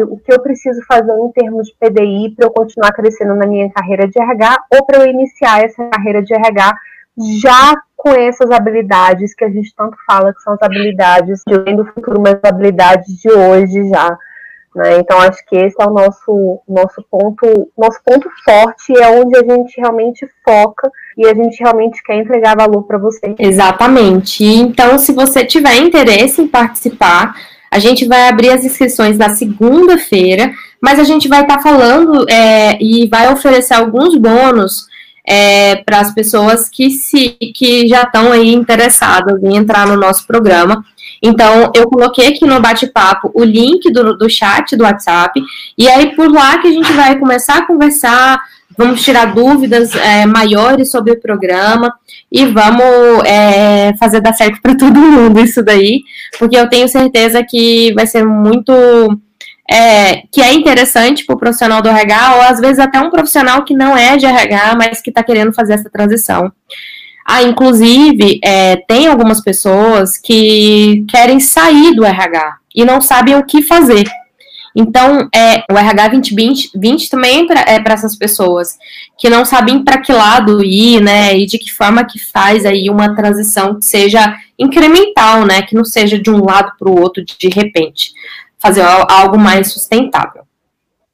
o 0.03 0.17
que 0.19 0.33
eu 0.33 0.41
preciso 0.41 0.81
fazer 0.87 1.13
em 1.13 1.31
termos 1.33 1.69
de 1.69 1.75
PDI 1.79 2.35
para 2.35 2.47
eu 2.47 2.51
continuar 2.51 2.93
crescendo 2.93 3.35
na 3.35 3.47
minha 3.47 3.71
carreira 3.71 4.09
de 4.09 4.21
RH 4.21 4.65
ou 4.73 4.85
para 4.85 5.05
eu 5.05 5.11
iniciar 5.11 5.63
essa 5.63 5.89
carreira 5.89 6.23
de 6.23 6.35
RH 6.35 6.75
já 7.41 7.77
com 7.97 8.11
essas 8.11 8.51
habilidades 8.51 9.35
que 9.35 9.45
a 9.45 9.51
gente 9.51 9.75
tanto 9.77 9.97
fala 10.07 10.35
que 10.35 10.43
são 10.43 10.55
as 10.55 10.63
habilidades 10.63 11.41
de 11.47 11.59
do 11.75 11.87
futuro, 11.87 12.21
mas 12.21 12.35
as 12.35 12.51
habilidades 12.51 13.17
de 13.19 13.31
hoje 13.31 13.89
já. 13.89 14.19
Né? 14.75 14.99
Então 14.99 15.19
acho 15.21 15.39
que 15.47 15.57
esse 15.57 15.77
é 15.81 15.87
o 15.87 15.91
nosso, 15.91 16.61
nosso 16.69 17.03
ponto, 17.09 17.71
nosso 17.79 18.01
ponto 18.05 18.29
forte 18.45 18.93
é 18.99 19.09
onde 19.09 19.37
a 19.39 19.43
gente 19.43 19.81
realmente 19.81 20.29
foca 20.45 20.91
e 21.17 21.27
a 21.27 21.35
gente 21.35 21.63
realmente 21.63 22.03
quer 22.03 22.17
entregar 22.17 22.57
valor 22.57 22.83
para 22.83 22.99
você. 22.99 23.35
Exatamente. 23.39 24.45
Então, 24.45 24.99
se 24.99 25.13
você 25.13 25.45
tiver 25.45 25.77
interesse 25.77 26.43
em 26.43 26.49
participar, 26.49 27.37
a 27.75 27.81
gente 27.81 28.05
vai 28.05 28.29
abrir 28.29 28.51
as 28.51 28.65
inscrições 28.65 29.19
na 29.19 29.31
segunda-feira, 29.31 30.55
mas 30.81 31.01
a 31.01 31.03
gente 31.03 31.27
vai 31.27 31.43
estar 31.43 31.57
tá 31.57 31.63
falando 31.63 32.25
é, 32.31 32.81
e 32.81 33.09
vai 33.09 33.33
oferecer 33.33 33.75
alguns 33.75 34.15
bônus 34.15 34.87
é, 35.27 35.83
para 35.85 35.99
as 35.99 36.15
pessoas 36.15 36.69
que, 36.69 36.89
se, 36.89 37.31
que 37.53 37.89
já 37.89 38.03
estão 38.03 38.31
aí 38.31 38.55
interessadas 38.55 39.43
em 39.43 39.57
entrar 39.57 39.89
no 39.89 39.97
nosso 39.97 40.25
programa. 40.25 40.85
Então, 41.21 41.73
eu 41.75 41.89
coloquei 41.89 42.29
aqui 42.29 42.47
no 42.47 42.61
bate-papo 42.61 43.33
o 43.35 43.43
link 43.43 43.91
do, 43.91 44.17
do 44.17 44.31
chat 44.31 44.77
do 44.77 44.85
WhatsApp, 44.85 45.43
e 45.77 45.89
aí 45.89 46.15
por 46.15 46.31
lá 46.31 46.59
que 46.59 46.69
a 46.69 46.73
gente 46.73 46.93
vai 46.93 47.19
começar 47.19 47.57
a 47.57 47.67
conversar, 47.67 48.41
vamos 48.77 49.03
tirar 49.03 49.35
dúvidas 49.35 49.95
é, 49.95 50.27
maiores 50.27 50.91
sobre 50.91 51.13
o 51.13 51.21
programa 51.21 51.93
e 52.31 52.45
vamos 52.47 53.25
é, 53.25 53.95
fazer 53.99 54.21
dar 54.21 54.33
certo 54.33 54.61
para 54.61 54.77
todo 54.79 54.99
mundo 54.99 55.41
isso 55.41 55.63
daí, 55.63 56.03
porque 56.39 56.57
eu 56.57 56.69
tenho 56.69 56.89
certeza 56.89 57.45
que 57.45 57.93
vai 57.95 58.07
ser 58.07 58.25
muito. 58.25 58.73
É, 59.71 60.25
que 60.31 60.43
é 60.43 60.53
interessante 60.53 61.25
para 61.25 61.35
o 61.35 61.39
profissional 61.39 61.81
do 61.81 61.89
RH, 61.89 62.35
ou 62.37 62.43
às 62.43 62.61
vezes 62.61 62.79
até 62.79 63.01
um 63.01 63.09
profissional 63.09 63.65
que 63.65 63.75
não 63.75 63.97
é 63.97 64.15
de 64.19 64.27
RH, 64.27 64.75
mas 64.77 65.01
que 65.01 65.09
está 65.09 65.23
querendo 65.23 65.55
fazer 65.55 65.73
essa 65.73 65.89
transição. 65.89 66.53
Ah, 67.27 67.43
inclusive, 67.43 68.39
é, 68.45 68.77
tem 68.87 69.07
algumas 69.07 69.41
pessoas 69.41 70.19
que 70.19 71.07
querem 71.09 71.41
sair 71.41 71.95
do 71.95 72.05
RH 72.05 72.57
e 72.75 72.85
não 72.85 73.01
sabem 73.01 73.37
o 73.37 73.47
que 73.47 73.63
fazer. 73.63 74.05
Então, 74.75 75.29
é, 75.33 75.63
o 75.71 75.79
RH 75.79 76.09
2020 76.09 76.71
20 76.75 77.09
também 77.09 77.47
é 77.67 77.81
para 77.81 77.93
é 77.93 77.95
essas 77.95 78.17
pessoas 78.17 78.77
que 79.17 79.31
não 79.31 79.45
sabem 79.45 79.85
para 79.85 80.01
que 80.01 80.13
lado 80.13 80.65
ir, 80.65 81.01
né, 81.01 81.37
e 81.39 81.47
de 81.47 81.59
que 81.59 81.73
forma 81.73 82.05
que 82.05 82.19
faz 82.19 82.67
aí 82.67 82.91
uma 82.91 83.15
transição 83.15 83.77
que 83.77 83.85
seja 83.85 84.37
incremental, 84.59 85.45
né, 85.47 85.63
que 85.63 85.77
não 85.77 85.85
seja 85.85 86.19
de 86.19 86.29
um 86.29 86.45
lado 86.45 86.73
para 86.79 86.91
o 86.91 87.01
outro 87.01 87.25
de 87.25 87.49
repente, 87.49 88.13
fazer 88.59 88.83
algo 88.83 89.39
mais 89.39 89.73
sustentável. 89.73 90.43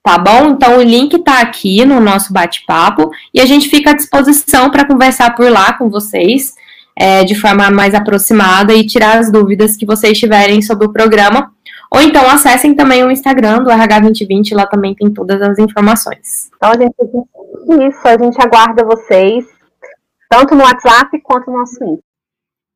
Tá 0.02 0.16
bom? 0.16 0.48
Então 0.48 0.78
o 0.78 0.82
link 0.82 1.12
está 1.14 1.42
aqui 1.42 1.84
no 1.84 2.00
nosso 2.00 2.32
bate-papo 2.32 3.10
e 3.34 3.40
a 3.40 3.44
gente 3.44 3.68
fica 3.68 3.90
à 3.90 3.94
disposição 3.94 4.70
para 4.70 4.86
conversar 4.86 5.34
por 5.34 5.50
lá 5.50 5.74
com 5.74 5.90
vocês 5.90 6.54
é, 6.96 7.22
de 7.22 7.34
forma 7.34 7.70
mais 7.70 7.94
aproximada 7.94 8.74
e 8.74 8.86
tirar 8.86 9.18
as 9.18 9.30
dúvidas 9.30 9.76
que 9.76 9.84
vocês 9.84 10.18
tiverem 10.18 10.62
sobre 10.62 10.86
o 10.86 10.92
programa 10.92 11.52
ou 11.92 12.00
então 12.00 12.28
acessem 12.30 12.74
também 12.74 13.02
o 13.04 13.10
Instagram 13.10 13.62
do 13.62 13.70
RH2020, 13.70 14.54
lá 14.54 14.66
também 14.66 14.94
tem 14.94 15.12
todas 15.12 15.42
as 15.42 15.58
informações. 15.58 16.50
Então, 16.56 16.70
a 16.70 16.76
gente, 16.78 16.94
isso, 17.88 18.06
a 18.06 18.16
gente 18.16 18.40
aguarda 18.40 18.84
vocês, 18.84 19.44
tanto 20.28 20.54
no 20.54 20.62
WhatsApp 20.62 21.20
quanto 21.22 21.50
no 21.50 21.58
nosso 21.58 21.72
Instagram. 21.72 21.98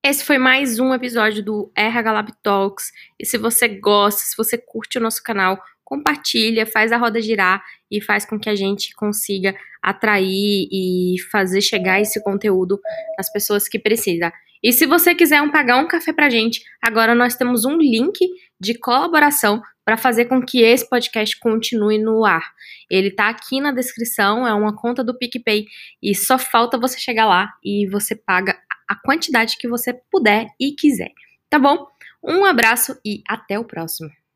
Esse 0.06 0.22
foi 0.22 0.36
mais 0.36 0.78
um 0.78 0.92
episódio 0.92 1.42
do 1.42 1.72
RH 1.74 2.12
Lab 2.12 2.32
Talks. 2.42 2.92
E 3.18 3.24
se 3.24 3.38
você 3.38 3.66
gosta, 3.68 4.20
se 4.20 4.36
você 4.36 4.58
curte 4.58 4.98
o 4.98 5.00
nosso 5.00 5.22
canal, 5.22 5.58
compartilha, 5.82 6.66
faz 6.66 6.92
a 6.92 6.98
roda 6.98 7.22
girar 7.22 7.62
e 7.90 8.02
faz 8.02 8.26
com 8.26 8.38
que 8.38 8.50
a 8.50 8.54
gente 8.54 8.94
consiga 8.94 9.54
atrair 9.82 10.68
e 10.70 11.16
fazer 11.30 11.62
chegar 11.62 12.00
esse 12.00 12.22
conteúdo 12.22 12.78
às 13.18 13.32
pessoas 13.32 13.66
que 13.66 13.78
precisam. 13.78 14.30
E 14.62 14.72
se 14.72 14.86
você 14.86 15.14
quiser 15.14 15.40
um, 15.40 15.50
pagar 15.50 15.76
um 15.76 15.86
café 15.86 16.12
pra 16.12 16.28
gente, 16.28 16.62
agora 16.82 17.14
nós 17.14 17.34
temos 17.36 17.64
um 17.64 17.76
link 17.76 18.18
de 18.60 18.78
colaboração 18.78 19.62
para 19.84 19.96
fazer 19.96 20.24
com 20.26 20.40
que 20.40 20.62
esse 20.62 20.88
podcast 20.88 21.38
continue 21.38 21.98
no 21.98 22.24
ar. 22.24 22.42
Ele 22.90 23.10
tá 23.10 23.28
aqui 23.28 23.60
na 23.60 23.72
descrição, 23.72 24.46
é 24.46 24.54
uma 24.54 24.74
conta 24.74 25.04
do 25.04 25.16
PicPay 25.16 25.66
e 26.02 26.14
só 26.14 26.38
falta 26.38 26.78
você 26.78 26.98
chegar 26.98 27.26
lá 27.26 27.52
e 27.62 27.86
você 27.90 28.16
paga 28.16 28.58
a 28.88 28.94
quantidade 28.96 29.56
que 29.58 29.68
você 29.68 29.92
puder 30.10 30.46
e 30.58 30.72
quiser. 30.72 31.10
Tá 31.50 31.58
bom? 31.58 31.86
Um 32.22 32.44
abraço 32.44 32.98
e 33.04 33.22
até 33.28 33.58
o 33.58 33.64
próximo. 33.64 34.10